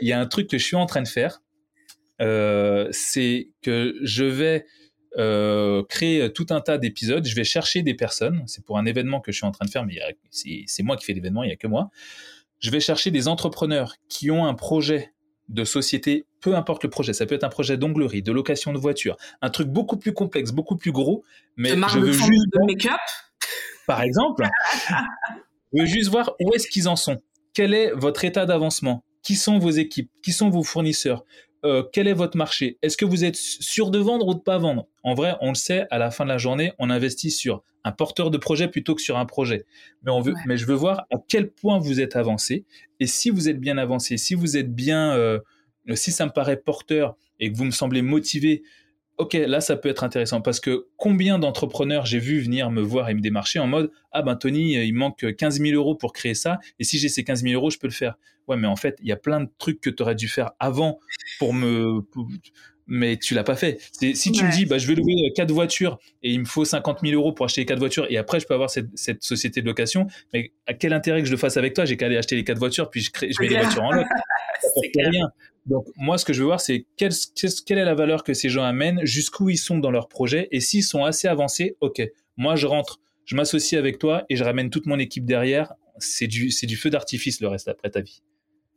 il 0.00 0.08
y 0.08 0.12
a 0.12 0.20
un 0.20 0.26
truc 0.26 0.48
que 0.48 0.56
je 0.56 0.64
suis 0.64 0.76
en 0.76 0.86
train 0.86 1.02
de 1.02 1.08
faire. 1.08 1.42
c'est 2.18 3.50
que 3.62 3.94
je 4.02 4.24
vais 4.24 4.64
euh, 5.16 5.84
créer 5.88 6.32
tout 6.32 6.46
un 6.50 6.60
tas 6.60 6.76
d'épisodes. 6.76 7.24
Je 7.24 7.34
vais 7.36 7.44
chercher 7.44 7.82
des 7.82 7.94
personnes. 7.94 8.42
C'est 8.46 8.64
pour 8.64 8.78
un 8.78 8.84
événement 8.84 9.20
que 9.20 9.30
je 9.30 9.36
suis 9.36 9.46
en 9.46 9.52
train 9.52 9.64
de 9.64 9.70
faire, 9.70 9.84
mais 9.84 9.98
c'est 10.30 10.82
moi 10.82 10.96
qui 10.96 11.04
fais 11.04 11.12
l'événement, 11.12 11.44
il 11.44 11.48
n'y 11.48 11.52
a 11.52 11.56
que 11.56 11.68
moi. 11.68 11.90
Je 12.58 12.70
vais 12.70 12.80
chercher 12.80 13.10
des 13.10 13.28
entrepreneurs 13.28 13.94
qui 14.08 14.30
ont 14.30 14.46
un 14.46 14.54
projet 14.54 15.12
de 15.48 15.64
société, 15.64 16.24
peu 16.44 16.54
importe 16.54 16.84
le 16.84 16.90
projet. 16.90 17.14
Ça 17.14 17.24
peut 17.24 17.34
être 17.34 17.44
un 17.44 17.48
projet 17.48 17.78
d'onglerie, 17.78 18.20
de 18.20 18.30
location 18.30 18.74
de 18.74 18.78
voiture, 18.78 19.16
un 19.40 19.48
truc 19.48 19.68
beaucoup 19.68 19.96
plus 19.96 20.12
complexe, 20.12 20.52
beaucoup 20.52 20.76
plus 20.76 20.92
gros. 20.92 21.24
Mais 21.56 21.70
je 21.70 21.98
veux 21.98 22.12
juste 22.12 22.28
de 22.52 22.66
make-up, 22.66 23.00
par 23.86 24.02
exemple. 24.02 24.46
je 25.72 25.80
veux 25.80 25.86
juste 25.86 26.10
voir 26.10 26.34
où 26.40 26.52
est-ce 26.54 26.68
qu'ils 26.68 26.86
en 26.86 26.96
sont. 26.96 27.22
Quel 27.54 27.72
est 27.72 27.92
votre 27.92 28.26
état 28.26 28.44
d'avancement? 28.44 29.04
Qui 29.22 29.36
sont 29.36 29.58
vos 29.58 29.70
équipes? 29.70 30.10
Qui 30.22 30.32
sont 30.32 30.50
vos 30.50 30.62
fournisseurs? 30.62 31.24
Euh, 31.64 31.82
quel 31.94 32.08
est 32.08 32.12
votre 32.12 32.36
marché? 32.36 32.76
Est-ce 32.82 32.98
que 32.98 33.06
vous 33.06 33.24
êtes 33.24 33.36
sûr 33.36 33.90
de 33.90 33.98
vendre 33.98 34.28
ou 34.28 34.34
de 34.34 34.40
pas 34.40 34.58
vendre? 34.58 34.86
En 35.02 35.14
vrai, 35.14 35.36
on 35.40 35.48
le 35.48 35.54
sait, 35.54 35.86
à 35.90 35.96
la 35.96 36.10
fin 36.10 36.24
de 36.24 36.28
la 36.28 36.36
journée, 36.36 36.74
on 36.78 36.90
investit 36.90 37.30
sur 37.30 37.62
un 37.84 37.92
porteur 37.92 38.30
de 38.30 38.36
projet 38.36 38.68
plutôt 38.68 38.94
que 38.94 39.00
sur 39.00 39.16
un 39.16 39.24
projet. 39.24 39.64
Mais, 40.02 40.10
on 40.10 40.20
veut, 40.20 40.34
mais 40.44 40.58
je 40.58 40.66
veux 40.66 40.74
voir 40.74 41.06
à 41.10 41.16
quel 41.26 41.50
point 41.50 41.78
vous 41.78 42.02
êtes 42.02 42.16
avancé. 42.16 42.66
Et 43.00 43.06
si 43.06 43.30
vous 43.30 43.48
êtes 43.48 43.60
bien 43.60 43.78
avancé, 43.78 44.18
si 44.18 44.34
vous 44.34 44.58
êtes 44.58 44.74
bien, 44.74 45.12
euh, 45.12 45.38
si 45.94 46.12
ça 46.12 46.26
me 46.26 46.30
paraît 46.30 46.56
porteur 46.56 47.16
et 47.40 47.52
que 47.52 47.56
vous 47.56 47.64
me 47.64 47.70
semblez 47.70 48.02
motivé 48.02 48.62
ok, 49.18 49.34
là, 49.34 49.60
ça 49.60 49.76
peut 49.76 49.88
être 49.88 50.04
intéressant 50.04 50.40
parce 50.40 50.60
que 50.60 50.86
combien 50.96 51.38
d'entrepreneurs 51.38 52.06
j'ai 52.06 52.18
vu 52.18 52.40
venir 52.40 52.70
me 52.70 52.82
voir 52.82 53.08
et 53.08 53.14
me 53.14 53.20
démarcher 53.20 53.58
en 53.58 53.66
mode 53.66 53.90
Ah 54.12 54.22
ben 54.22 54.36
Tony, 54.36 54.74
il 54.74 54.92
manque 54.92 55.34
15 55.36 55.60
000 55.60 55.74
euros 55.74 55.94
pour 55.94 56.12
créer 56.12 56.34
ça 56.34 56.58
et 56.78 56.84
si 56.84 56.98
j'ai 56.98 57.08
ces 57.08 57.24
15 57.24 57.42
000 57.42 57.54
euros, 57.54 57.70
je 57.70 57.78
peux 57.78 57.86
le 57.86 57.92
faire. 57.92 58.16
Ouais, 58.48 58.56
mais 58.56 58.66
en 58.66 58.76
fait, 58.76 58.98
il 59.00 59.08
y 59.08 59.12
a 59.12 59.16
plein 59.16 59.40
de 59.40 59.48
trucs 59.58 59.80
que 59.80 59.90
tu 59.90 60.02
aurais 60.02 60.14
dû 60.14 60.28
faire 60.28 60.52
avant 60.58 60.98
pour 61.38 61.54
me. 61.54 62.00
Mais 62.86 63.16
tu 63.16 63.32
l'as 63.32 63.44
pas 63.44 63.56
fait. 63.56 63.80
Si 63.92 64.30
tu 64.30 64.44
me 64.44 64.52
dis, 64.52 64.66
bah, 64.66 64.76
je 64.76 64.86
vais 64.86 64.94
louer 64.94 65.14
quatre 65.34 65.52
voitures 65.52 65.98
et 66.22 66.30
il 66.30 66.40
me 66.40 66.44
faut 66.44 66.66
50 66.66 67.00
000 67.00 67.14
euros 67.14 67.32
pour 67.32 67.46
acheter 67.46 67.62
les 67.62 67.66
quatre 67.66 67.78
voitures 67.78 68.06
et 68.10 68.18
après 68.18 68.40
je 68.40 68.46
peux 68.46 68.52
avoir 68.52 68.68
cette, 68.68 69.22
société 69.22 69.62
de 69.62 69.66
location, 69.66 70.06
mais 70.34 70.52
à 70.66 70.74
quel 70.74 70.92
intérêt 70.92 71.20
que 71.20 71.26
je 71.26 71.32
le 71.32 71.38
fasse 71.38 71.56
avec 71.56 71.72
toi? 71.72 71.86
J'ai 71.86 71.96
qu'à 71.96 72.06
aller 72.06 72.18
acheter 72.18 72.36
les 72.36 72.44
quatre 72.44 72.58
voitures 72.58 72.90
puis 72.90 73.00
je, 73.00 73.10
crée, 73.10 73.30
je 73.32 73.40
mets 73.40 73.48
les 73.48 73.56
voitures 73.56 73.84
en 73.84 73.92
lot. 73.92 74.04
rien. 74.96 75.28
Donc 75.66 75.86
moi, 75.96 76.18
ce 76.18 76.24
que 76.24 76.32
je 76.32 76.40
veux 76.40 76.46
voir, 76.46 76.60
c'est 76.60 76.86
quelle, 76.96 77.12
quelle 77.66 77.78
est 77.78 77.84
la 77.84 77.94
valeur 77.94 78.22
que 78.22 78.34
ces 78.34 78.48
gens 78.48 78.64
amènent, 78.64 79.00
jusqu'où 79.04 79.48
ils 79.48 79.56
sont 79.56 79.78
dans 79.78 79.90
leur 79.90 80.08
projet, 80.08 80.48
et 80.50 80.60
s'ils 80.60 80.84
sont 80.84 81.04
assez 81.04 81.26
avancés, 81.26 81.76
ok, 81.80 82.02
moi 82.36 82.56
je 82.56 82.66
rentre, 82.66 83.00
je 83.24 83.36
m'associe 83.36 83.78
avec 83.78 83.98
toi 83.98 84.24
et 84.28 84.36
je 84.36 84.44
ramène 84.44 84.70
toute 84.70 84.86
mon 84.86 84.98
équipe 84.98 85.24
derrière. 85.24 85.72
C'est 85.98 86.26
du, 86.26 86.50
c'est 86.50 86.66
du 86.66 86.76
feu 86.76 86.90
d'artifice 86.90 87.40
le 87.40 87.48
reste 87.48 87.68
après 87.68 87.90
ta 87.90 88.00
vie. 88.00 88.20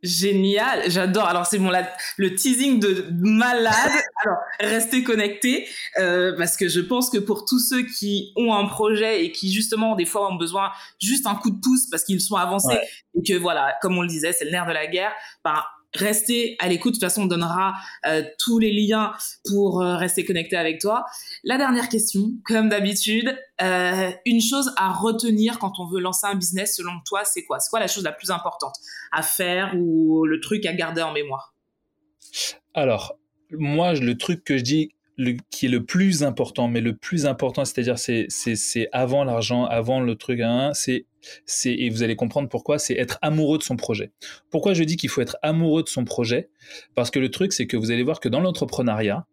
Génial, 0.00 0.88
j'adore. 0.88 1.24
Alors 1.24 1.46
c'est 1.46 1.58
bon, 1.58 1.72
le 2.18 2.34
teasing 2.36 2.78
de 2.78 3.08
malade. 3.10 3.74
Alors 4.24 4.38
restez 4.60 5.02
connectés 5.02 5.66
euh, 5.98 6.36
parce 6.36 6.56
que 6.56 6.68
je 6.68 6.80
pense 6.80 7.10
que 7.10 7.18
pour 7.18 7.44
tous 7.44 7.58
ceux 7.58 7.82
qui 7.82 8.32
ont 8.36 8.54
un 8.54 8.66
projet 8.66 9.24
et 9.24 9.32
qui 9.32 9.52
justement 9.52 9.96
des 9.96 10.04
fois 10.04 10.30
ont 10.30 10.36
besoin 10.36 10.70
juste 11.02 11.26
un 11.26 11.34
coup 11.34 11.50
de 11.50 11.60
pouce 11.60 11.88
parce 11.90 12.04
qu'ils 12.04 12.20
sont 12.20 12.36
avancés 12.36 12.78
et 13.16 13.22
que 13.26 13.36
voilà, 13.36 13.76
comme 13.82 13.98
on 13.98 14.02
le 14.02 14.08
disait, 14.08 14.32
c'est 14.32 14.44
le 14.44 14.52
nerf 14.52 14.66
de 14.66 14.72
la 14.72 14.86
guerre. 14.86 15.12
Ben, 15.44 15.64
restez 15.94 16.56
à 16.58 16.68
l'écoute. 16.68 16.94
De 16.94 16.98
toute 16.98 17.04
façon, 17.04 17.22
on 17.22 17.26
donnera 17.26 17.74
euh, 18.06 18.22
tous 18.38 18.58
les 18.58 18.72
liens 18.72 19.12
pour 19.44 19.80
euh, 19.80 19.96
rester 19.96 20.24
connecté 20.24 20.56
avec 20.56 20.80
toi. 20.80 21.04
La 21.44 21.56
dernière 21.56 21.88
question, 21.88 22.32
comme 22.44 22.68
d'habitude, 22.68 23.36
euh, 23.62 24.10
une 24.26 24.40
chose 24.40 24.72
à 24.76 24.92
retenir 24.92 25.58
quand 25.58 25.78
on 25.78 25.86
veut 25.86 26.00
lancer 26.00 26.26
un 26.26 26.34
business, 26.34 26.76
selon 26.76 26.92
toi, 27.06 27.24
c'est 27.24 27.44
quoi? 27.44 27.60
C'est 27.60 27.70
quoi 27.70 27.80
la 27.80 27.88
chose 27.88 28.04
la 28.04 28.12
plus 28.12 28.30
importante 28.30 28.74
à 29.12 29.22
faire 29.22 29.74
ou 29.76 30.24
le 30.24 30.40
truc 30.40 30.66
à 30.66 30.72
garder 30.72 31.02
en 31.02 31.12
mémoire? 31.12 31.54
Alors, 32.74 33.16
moi, 33.50 33.94
le 33.94 34.16
truc 34.16 34.44
que 34.44 34.58
je 34.58 34.62
dis 34.62 34.92
qui 35.50 35.66
est 35.66 35.68
le 35.68 35.84
plus 35.84 36.22
important, 36.22 36.68
mais 36.68 36.80
le 36.80 36.96
plus 36.96 37.26
important, 37.26 37.64
c'est-à-dire 37.64 37.98
c'est 37.98 38.26
c'est 38.28 38.88
avant 38.92 39.24
l'argent, 39.24 39.64
avant 39.64 40.00
le 40.00 40.14
truc, 40.14 40.40
hein, 40.40 40.70
c'est 40.74 41.06
et 41.64 41.90
vous 41.90 42.02
allez 42.02 42.16
comprendre 42.16 42.48
pourquoi, 42.48 42.78
c'est 42.78 42.94
être 42.94 43.18
amoureux 43.22 43.58
de 43.58 43.62
son 43.62 43.76
projet. 43.76 44.12
Pourquoi 44.50 44.74
je 44.74 44.84
dis 44.84 44.96
qu'il 44.96 45.10
faut 45.10 45.20
être 45.20 45.36
amoureux 45.42 45.82
de 45.82 45.88
son 45.88 46.04
projet? 46.04 46.48
Parce 46.94 47.10
que 47.10 47.18
le 47.18 47.30
truc, 47.30 47.52
c'est 47.52 47.66
que 47.66 47.76
vous 47.76 47.90
allez 47.90 48.02
voir 48.02 48.20
que 48.20 48.28
dans 48.28 48.40
l'entrepreneuriat, 48.40 49.26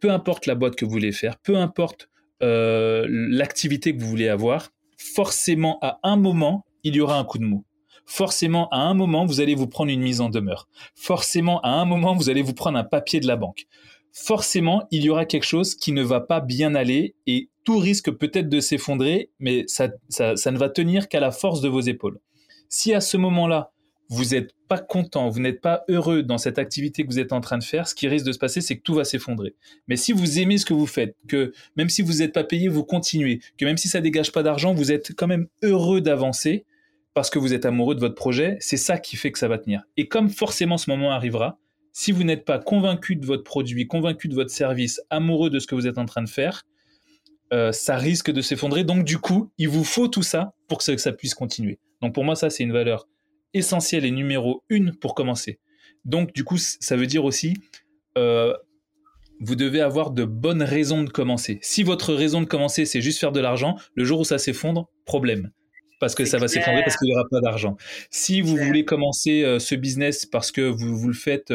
peu 0.00 0.10
importe 0.10 0.46
la 0.46 0.54
boîte 0.54 0.76
que 0.76 0.84
vous 0.84 0.90
voulez 0.90 1.12
faire, 1.12 1.38
peu 1.38 1.56
importe 1.56 2.08
euh, 2.42 3.06
l'activité 3.08 3.96
que 3.96 4.00
vous 4.00 4.08
voulez 4.08 4.28
avoir, 4.28 4.70
forcément 4.96 5.78
à 5.82 5.98
un 6.02 6.16
moment, 6.16 6.64
il 6.82 6.94
y 6.94 7.00
aura 7.00 7.18
un 7.18 7.24
coup 7.24 7.38
de 7.38 7.44
mou. 7.44 7.64
Forcément, 8.06 8.68
à 8.68 8.80
un 8.80 8.92
moment, 8.92 9.24
vous 9.24 9.40
allez 9.40 9.54
vous 9.54 9.66
prendre 9.66 9.90
une 9.90 10.02
mise 10.02 10.20
en 10.20 10.28
demeure. 10.28 10.68
Forcément, 10.94 11.62
à 11.62 11.70
un 11.70 11.86
moment, 11.86 12.14
vous 12.14 12.28
allez 12.28 12.42
vous 12.42 12.52
prendre 12.52 12.76
un 12.76 12.84
papier 12.84 13.18
de 13.18 13.26
la 13.26 13.36
banque 13.36 13.66
forcément, 14.14 14.86
il 14.90 15.02
y 15.02 15.10
aura 15.10 15.26
quelque 15.26 15.44
chose 15.44 15.74
qui 15.74 15.92
ne 15.92 16.02
va 16.02 16.20
pas 16.20 16.40
bien 16.40 16.74
aller 16.74 17.14
et 17.26 17.50
tout 17.64 17.78
risque 17.78 18.10
peut-être 18.10 18.48
de 18.48 18.60
s'effondrer, 18.60 19.30
mais 19.38 19.64
ça, 19.66 19.88
ne 19.88 20.58
va 20.58 20.68
tenir 20.68 21.08
qu'à 21.08 21.20
la 21.20 21.30
force 21.30 21.60
de 21.60 21.68
vos 21.68 21.80
épaules. 21.80 22.20
Si 22.68 22.94
à 22.94 23.00
ce 23.00 23.16
moment-là, 23.16 23.72
vous 24.10 24.26
n'êtes 24.26 24.54
pas 24.68 24.78
content, 24.78 25.30
vous 25.30 25.40
n'êtes 25.40 25.60
pas 25.60 25.84
heureux 25.88 26.22
dans 26.22 26.36
cette 26.36 26.58
activité 26.58 27.02
que 27.02 27.08
vous 27.08 27.18
êtes 27.18 27.32
en 27.32 27.40
train 27.40 27.58
de 27.58 27.64
faire, 27.64 27.88
ce 27.88 27.94
qui 27.94 28.06
risque 28.06 28.26
de 28.26 28.32
se 28.32 28.38
passer, 28.38 28.60
c'est 28.60 28.76
que 28.76 28.82
tout 28.82 28.94
va 28.94 29.04
s'effondrer. 29.04 29.54
Mais 29.88 29.96
si 29.96 30.12
vous 30.12 30.38
aimez 30.38 30.58
ce 30.58 30.66
que 30.66 30.74
vous 30.74 30.86
faites, 30.86 31.16
que 31.26 31.52
même 31.76 31.88
si 31.88 32.02
vous 32.02 32.14
n'êtes 32.14 32.34
pas 32.34 32.44
payé, 32.44 32.68
vous 32.68 32.84
continuez, 32.84 33.40
que 33.56 33.64
même 33.64 33.78
si 33.78 33.88
ça 33.88 34.00
dégage 34.00 34.30
pas 34.30 34.42
d'argent, 34.42 34.74
vous 34.74 34.92
êtes 34.92 35.14
quand 35.16 35.26
même 35.26 35.48
heureux 35.62 36.00
d'avancer 36.00 36.64
parce 37.14 37.30
que 37.30 37.38
vous 37.38 37.54
êtes 37.54 37.64
amoureux 37.64 37.94
de 37.94 38.00
votre 38.00 38.16
projet, 38.16 38.56
c'est 38.60 38.76
ça 38.76 38.98
qui 38.98 39.16
fait 39.16 39.32
que 39.32 39.38
ça 39.38 39.48
va 39.48 39.56
tenir. 39.58 39.84
Et 39.96 40.08
comme 40.08 40.28
forcément 40.28 40.76
ce 40.76 40.90
moment 40.90 41.12
arrivera, 41.12 41.58
si 41.92 42.10
vous 42.10 42.24
n'êtes 42.24 42.44
pas 42.44 42.58
convaincu 42.58 43.14
de 43.14 43.24
votre 43.24 43.44
produit, 43.44 43.86
convaincu 43.86 44.26
de 44.28 44.34
votre 44.34 44.50
service, 44.50 45.00
amoureux 45.10 45.48
de 45.48 45.60
ce 45.60 45.68
que 45.68 45.76
vous 45.76 45.86
êtes 45.86 45.98
en 45.98 46.06
train 46.06 46.22
de 46.22 46.28
faire, 46.28 46.64
euh, 47.52 47.72
ça 47.72 47.96
risque 47.96 48.30
de 48.30 48.40
s'effondrer. 48.40 48.84
Donc 48.84 49.04
du 49.04 49.18
coup, 49.18 49.50
il 49.58 49.68
vous 49.68 49.84
faut 49.84 50.08
tout 50.08 50.22
ça 50.22 50.54
pour 50.68 50.78
que 50.78 50.96
ça, 50.96 51.12
puisse 51.12 51.34
continuer. 51.34 51.78
Donc 52.02 52.14
pour 52.14 52.24
moi, 52.24 52.36
ça, 52.36 52.50
c'est 52.50 52.62
une 52.62 52.72
valeur 52.72 53.08
essentielle 53.52 54.04
et 54.04 54.10
numéro 54.10 54.62
une 54.68 54.94
pour 54.94 55.14
commencer. 55.14 55.58
Donc 56.04 56.32
du 56.32 56.44
coup, 56.44 56.58
ça 56.58 56.96
veut 56.96 57.06
dire 57.06 57.24
aussi, 57.24 57.54
euh, 58.18 58.54
vous 59.40 59.56
devez 59.56 59.80
avoir 59.80 60.10
de 60.10 60.24
bonnes 60.24 60.62
raisons 60.62 61.02
de 61.02 61.10
commencer. 61.10 61.58
Si 61.62 61.82
votre 61.82 62.14
raison 62.14 62.40
de 62.40 62.46
commencer, 62.46 62.84
c'est 62.84 63.00
juste 63.00 63.18
faire 63.18 63.32
de 63.32 63.40
l'argent, 63.40 63.76
le 63.94 64.04
jour 64.04 64.20
où 64.20 64.24
ça 64.24 64.38
s'effondre, 64.38 64.88
problème 65.04 65.50
parce 66.00 66.14
que 66.14 66.26
ça 66.26 66.36
va 66.36 66.48
s'effondrer 66.48 66.82
parce 66.82 66.98
qu'il 66.98 67.06
n'y 67.06 67.14
aura 67.14 67.24
pas 67.30 67.40
d'argent. 67.40 67.78
Si 68.10 68.42
vous 68.42 68.58
voulez 68.58 68.84
commencer 68.84 69.42
euh, 69.42 69.58
ce 69.58 69.74
business 69.74 70.26
parce 70.26 70.52
que 70.52 70.60
vous, 70.60 70.94
vous 70.94 71.08
le 71.08 71.14
faites 71.14 71.50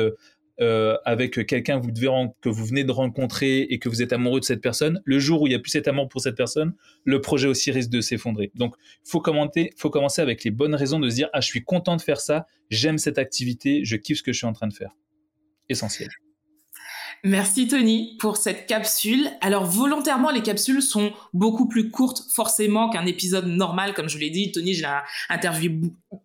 euh, 0.61 0.97
avec 1.05 1.45
quelqu'un 1.45 1.79
que 1.79 2.49
vous 2.49 2.65
venez 2.65 2.83
de 2.83 2.91
rencontrer 2.91 3.61
et 3.61 3.79
que 3.79 3.89
vous 3.89 4.01
êtes 4.01 4.13
amoureux 4.13 4.39
de 4.39 4.45
cette 4.45 4.61
personne, 4.61 5.01
le 5.05 5.19
jour 5.19 5.41
où 5.41 5.47
il 5.47 5.51
n'y 5.51 5.55
a 5.55 5.59
plus 5.59 5.71
cet 5.71 5.87
amour 5.87 6.09
pour 6.09 6.21
cette 6.21 6.35
personne, 6.35 6.73
le 7.05 7.21
projet 7.21 7.47
aussi 7.47 7.71
risque 7.71 7.89
de 7.89 8.01
s'effondrer. 8.01 8.51
Donc, 8.55 8.75
il 9.05 9.09
faut, 9.09 9.23
faut 9.77 9.89
commencer 9.89 10.21
avec 10.21 10.43
les 10.43 10.51
bonnes 10.51 10.75
raisons 10.75 10.99
de 10.99 11.09
se 11.09 11.15
dire, 11.15 11.29
ah, 11.33 11.41
je 11.41 11.47
suis 11.47 11.63
content 11.63 11.95
de 11.95 12.01
faire 12.01 12.19
ça, 12.19 12.45
j'aime 12.69 12.97
cette 12.97 13.17
activité, 13.17 13.85
je 13.85 13.95
kiffe 13.95 14.17
ce 14.17 14.23
que 14.23 14.33
je 14.33 14.37
suis 14.37 14.47
en 14.47 14.53
train 14.53 14.67
de 14.67 14.73
faire. 14.73 14.95
Essentiel. 15.69 16.09
Merci 17.23 17.67
Tony 17.67 18.15
pour 18.19 18.37
cette 18.37 18.65
capsule. 18.65 19.29
Alors 19.41 19.65
volontairement, 19.65 20.29
les 20.29 20.41
capsules 20.41 20.81
sont 20.81 21.11
beaucoup 21.33 21.67
plus 21.67 21.91
courtes 21.91 22.23
forcément 22.31 22.89
qu'un 22.89 23.05
épisode 23.05 23.45
normal, 23.45 23.93
comme 23.93 24.07
je 24.07 24.17
l'ai 24.17 24.29
dit. 24.29 24.51
Tony, 24.51 24.73
je 24.73 24.83
l'ai 24.83 24.97
interviewé 25.29 25.81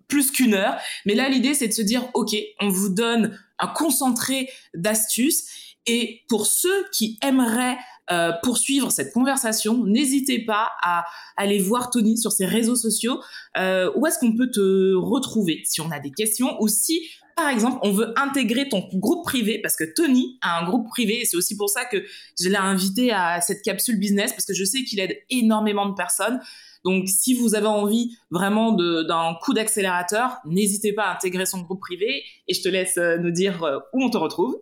plus 0.07 0.31
qu'une 0.31 0.55
heure. 0.55 0.77
Mais 1.05 1.15
là, 1.15 1.29
l'idée, 1.29 1.55
c'est 1.55 1.67
de 1.67 1.73
se 1.73 1.83
dire, 1.83 2.09
OK, 2.15 2.37
on 2.61 2.69
vous 2.69 2.91
donne 2.91 3.39
un 3.59 3.67
concentré 3.67 4.49
d'astuces. 4.75 5.47
Et 5.87 6.23
pour 6.29 6.47
ceux 6.47 6.87
qui 6.93 7.19
aimeraient 7.23 7.77
euh, 8.11 8.33
poursuivre 8.43 8.93
cette 8.93 9.13
conversation, 9.13 9.85
n'hésitez 9.85 10.45
pas 10.45 10.71
à 10.83 11.05
aller 11.37 11.59
voir 11.59 11.91
Tony 11.91 12.17
sur 12.17 12.31
ses 12.31 12.47
réseaux 12.47 12.77
sociaux. 12.77 13.21
Euh, 13.57 13.91
où 13.97 14.07
est-ce 14.07 14.19
qu'on 14.19 14.37
peut 14.37 14.51
te 14.51 14.95
retrouver 14.95 15.63
si 15.65 15.81
on 15.81 15.91
a 15.91 15.99
des 15.99 16.13
questions 16.13 16.57
ou 16.61 16.69
si 16.69 17.11
par 17.37 17.49
exemple, 17.49 17.79
on 17.83 17.93
veut 17.93 18.15
intégrer 18.17 18.69
ton 18.69 18.89
groupe 18.93 19.25
privé 19.25 19.61
parce 19.61 19.77
que 19.77 19.85
Tony 19.85 20.39
a 20.41 20.61
un 20.61 20.65
groupe 20.65 20.89
privé 20.89 21.21
et 21.21 21.25
c'est 21.25 21.37
aussi 21.37 21.57
pour 21.57 21.69
ça 21.69 21.85
que 21.85 22.05
je 22.41 22.49
l'ai 22.49 22.57
invité 22.57 23.11
à 23.11 23.41
cette 23.41 23.63
capsule 23.63 23.99
business 23.99 24.33
parce 24.33 24.45
que 24.45 24.55
je 24.55 24.65
sais 24.65 24.85
qu'il 24.85 25.01
aide 25.01 25.17
énormément 25.31 25.87
de 25.87 25.95
personnes. 25.95 26.41
Donc, 26.85 27.09
si 27.09 27.35
vous 27.35 27.55
avez 27.55 27.67
envie 27.67 28.17
vraiment 28.31 28.73
d'un 28.73 29.35
coup 29.43 29.55
d'accélérateur, 29.55 30.37
n'hésitez 30.45 30.93
pas 30.93 31.05
à 31.05 31.15
intégrer 31.15 31.47
son 31.47 31.63
groupe 31.63 31.81
privé 31.81 32.23
et 32.47 32.55
je 32.55 32.63
te 32.63 32.69
laisse 32.69 32.99
euh, 32.99 33.17
nous 33.17 33.31
dire 33.31 33.65
euh, 33.65 33.79
où 33.95 34.05
on 34.05 34.11
te 34.11 34.19
retrouve. 34.19 34.61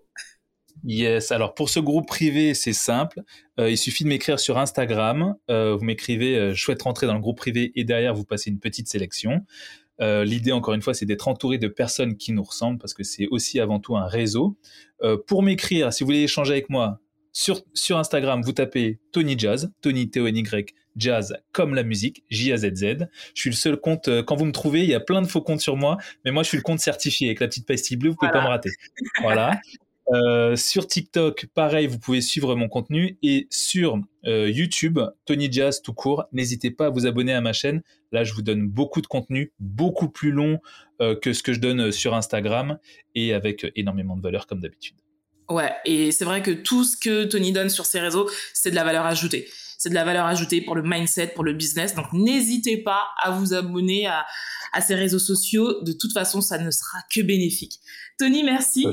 Yes, 0.85 1.31
alors 1.31 1.55
pour 1.55 1.69
ce 1.69 1.79
groupe 1.79 2.09
privé, 2.09 2.55
c'est 2.55 2.73
simple. 2.73 3.23
Euh, 3.61 3.71
il 3.71 3.77
suffit 3.77 4.03
de 4.05 4.09
m'écrire 4.09 4.41
sur 4.41 4.59
Instagram. 4.59 5.35
vous 5.49 5.85
m'écrivez, 5.85 6.55
je 6.55 6.61
souhaite 6.61 6.83
rentrer 6.83 7.07
dans 7.07 7.15
le 7.15 7.21
groupe 7.21 7.37
privé 7.37 7.71
et 7.77 7.85
derrière, 7.85 8.15
vous 8.15 8.25
passez 8.25 8.51
une 8.51 8.59
petite 8.59 8.89
sélection. 8.89 9.45
Euh, 10.01 10.25
l'idée, 10.25 10.53
encore 10.53 10.75
une 10.75 10.83
fois, 10.83 10.95
c'est 10.95 11.07
d'être 11.07 11.29
entouré 11.29 11.59
de 11.59 11.69
personnes 11.69 12.17
qui 12.17 12.33
nous 12.33 12.43
ressemblent 12.43 12.79
parce 12.79 12.95
que 12.95 13.03
c'est 13.03 13.29
aussi 13.29 13.61
avant 13.61 13.79
tout 13.79 13.97
un 13.97 14.07
réseau. 14.07 14.57
Euh, 15.03 15.17
pour 15.17 15.43
m'écrire, 15.43 15.93
si 15.93 16.03
vous 16.03 16.09
voulez 16.09 16.23
échanger 16.23 16.53
avec 16.53 16.71
moi, 16.71 17.01
sur, 17.33 17.63
sur 17.75 17.99
Instagram, 17.99 18.43
vous 18.43 18.53
tapez 18.53 19.01
Tony 19.11 19.39
Jazz, 19.39 19.73
Tony 19.81 20.11
T-O-N-Y, 20.11 20.75
Jazz 20.97 21.35
comme 21.53 21.75
la 21.75 21.83
musique, 21.83 22.25
J-A-Z-Z. 22.31 23.09
Je 23.35 23.41
suis 23.41 23.51
le 23.51 23.57
seul 23.57 23.77
compte, 23.79 24.09
euh, 24.09 24.23
quand 24.23 24.37
vous 24.37 24.45
me 24.45 24.53
trouvez, 24.53 24.83
il 24.83 24.91
y 24.91 24.95
a 24.95 25.01
plein 25.01 25.23
de 25.23 25.27
faux 25.27 25.41
comptes 25.41 25.61
sur 25.61 25.77
moi, 25.77 25.97
mais 26.25 26.31
moi 26.31 26.43
je 26.43 26.49
suis 26.49 26.59
le 26.59 26.63
compte 26.63 26.81
certifié 26.81 27.29
avec 27.29 27.41
la 27.41 27.49
petite 27.49 27.67
pastille 27.67 27.97
bleue, 27.97 28.11
vous 28.11 28.17
pouvez 28.17 28.31
pas 28.31 28.43
me 28.43 28.49
rater. 28.49 28.71
Voilà. 29.23 29.53
Euh, 30.11 30.57
sur 30.57 30.87
TikTok, 30.87 31.47
pareil, 31.55 31.87
vous 31.87 31.99
pouvez 31.99 32.21
suivre 32.21 32.55
mon 32.57 32.69
contenu. 32.69 33.19
Et 33.23 33.47
sur 33.51 33.99
euh, 34.27 34.51
YouTube, 34.51 34.99
Tony 35.25 35.51
Jazz 35.51 35.83
tout 35.83 35.95
court, 35.95 36.25
n'hésitez 36.33 36.71
pas 36.71 36.87
à 36.87 36.91
vous 36.91 37.07
abonner 37.07 37.33
à 37.33 37.41
ma 37.41 37.53
chaîne. 37.53 37.83
Là, 38.11 38.25
je 38.25 38.35
vous 38.35 38.43
donne 38.43 38.69
beaucoup 38.69 39.01
de 39.01 39.07
contenu, 39.07 39.53
beaucoup 39.59 40.09
plus 40.09 40.33
long 40.33 40.59
que 41.21 41.33
ce 41.33 41.43
que 41.43 41.53
je 41.53 41.59
donne 41.59 41.91
sur 41.91 42.15
Instagram 42.15 42.79
et 43.17 43.35
avec 43.35 43.67
énormément 43.75 44.17
de 44.17 44.23
valeur 44.23 44.47
comme 44.47 44.61
d'habitude. 44.61 44.95
Ouais, 45.51 45.73
et 45.85 46.13
c'est 46.13 46.25
vrai 46.25 46.43
que 46.43 46.53
tout 46.53 46.85
ce 46.85 46.97
que 46.97 47.25
Tony 47.25 47.51
donne 47.51 47.71
sur 47.71 47.87
ses 47.87 47.99
réseaux, 47.99 48.31
c'est 48.55 48.71
de 48.71 48.77
la 48.77 48.85
valeur 48.85 49.05
ajoutée 49.05 49.49
c'est 49.83 49.89
de 49.89 49.95
la 49.95 50.05
valeur 50.05 50.27
ajoutée 50.27 50.61
pour 50.61 50.77
le 50.77 50.83
mindset, 50.85 51.33
pour 51.35 51.43
le 51.43 51.55
business. 51.55 51.97
Donc 51.97 52.13
n'hésitez 52.13 52.77
pas 52.77 53.09
à 53.21 53.33
vous 53.33 53.53
abonner 53.53 54.07
à, 54.07 54.25
à 54.73 54.81
ces 54.81 54.95
réseaux 54.95 55.19
sociaux. 55.19 55.83
De 55.83 55.93
toute 55.93 56.13
façon, 56.13 56.41
ça 56.41 56.57
ne 56.59 56.71
sera 56.71 56.99
que 57.13 57.21
bénéfique. 57.21 57.81
Tony, 58.17 58.45
merci. 58.45 58.87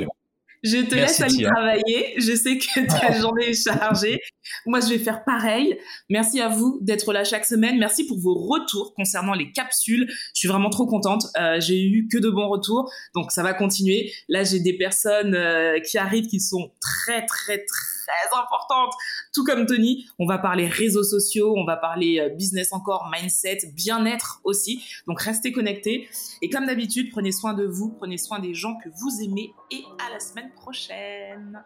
Je 0.63 0.77
te 0.85 0.95
laisse 0.95 1.21
aller 1.21 1.43
travailler. 1.43 2.13
Je 2.17 2.35
sais 2.35 2.57
que 2.57 2.85
ta 2.87 3.13
journée 3.19 3.49
est 3.49 3.63
chargée. 3.63 4.19
Moi, 4.65 4.79
je 4.79 4.87
vais 4.87 4.99
faire 4.99 5.23
pareil. 5.23 5.77
Merci 6.09 6.41
à 6.41 6.49
vous 6.49 6.79
d'être 6.81 7.11
là 7.13 7.23
chaque 7.23 7.45
semaine. 7.45 7.77
Merci 7.79 8.05
pour 8.05 8.19
vos 8.19 8.35
retours 8.35 8.93
concernant 8.93 9.33
les 9.33 9.51
capsules. 9.51 10.07
Je 10.09 10.39
suis 10.39 10.47
vraiment 10.47 10.69
trop 10.69 10.85
contente. 10.85 11.25
Euh, 11.39 11.59
j'ai 11.59 11.83
eu 11.83 12.07
que 12.07 12.17
de 12.17 12.29
bons 12.29 12.47
retours, 12.47 12.91
donc 13.15 13.31
ça 13.31 13.43
va 13.43 13.53
continuer. 13.53 14.11
Là, 14.27 14.43
j'ai 14.43 14.59
des 14.59 14.77
personnes 14.77 15.35
euh, 15.35 15.79
qui 15.79 15.97
arrivent 15.97 16.27
qui 16.27 16.39
sont 16.39 16.71
très, 16.81 17.25
très, 17.25 17.57
très 17.65 18.39
importantes. 18.39 18.93
Tout 19.33 19.43
comme 19.43 19.65
Tony, 19.65 20.05
on 20.17 20.25
va 20.25 20.37
parler 20.37 20.67
réseaux 20.67 21.03
sociaux, 21.03 21.53
on 21.57 21.65
va 21.65 21.77
parler 21.77 22.19
euh, 22.19 22.29
business 22.29 22.73
encore, 22.73 23.09
mindset, 23.11 23.59
bien-être 23.73 24.41
aussi. 24.43 24.83
Donc 25.07 25.21
restez 25.21 25.51
connectés. 25.51 26.07
Et 26.41 26.49
comme 26.49 26.65
d'habitude, 26.65 27.11
prenez 27.11 27.31
soin 27.31 27.53
de 27.53 27.65
vous, 27.65 27.91
prenez 27.97 28.17
soin 28.17 28.39
des 28.39 28.53
gens 28.53 28.75
que 28.83 28.89
vous 28.89 29.23
aimez. 29.23 29.53
Et 29.71 29.83
à 30.05 30.11
la 30.11 30.19
semaine 30.19 30.51
prochaine. 30.55 31.63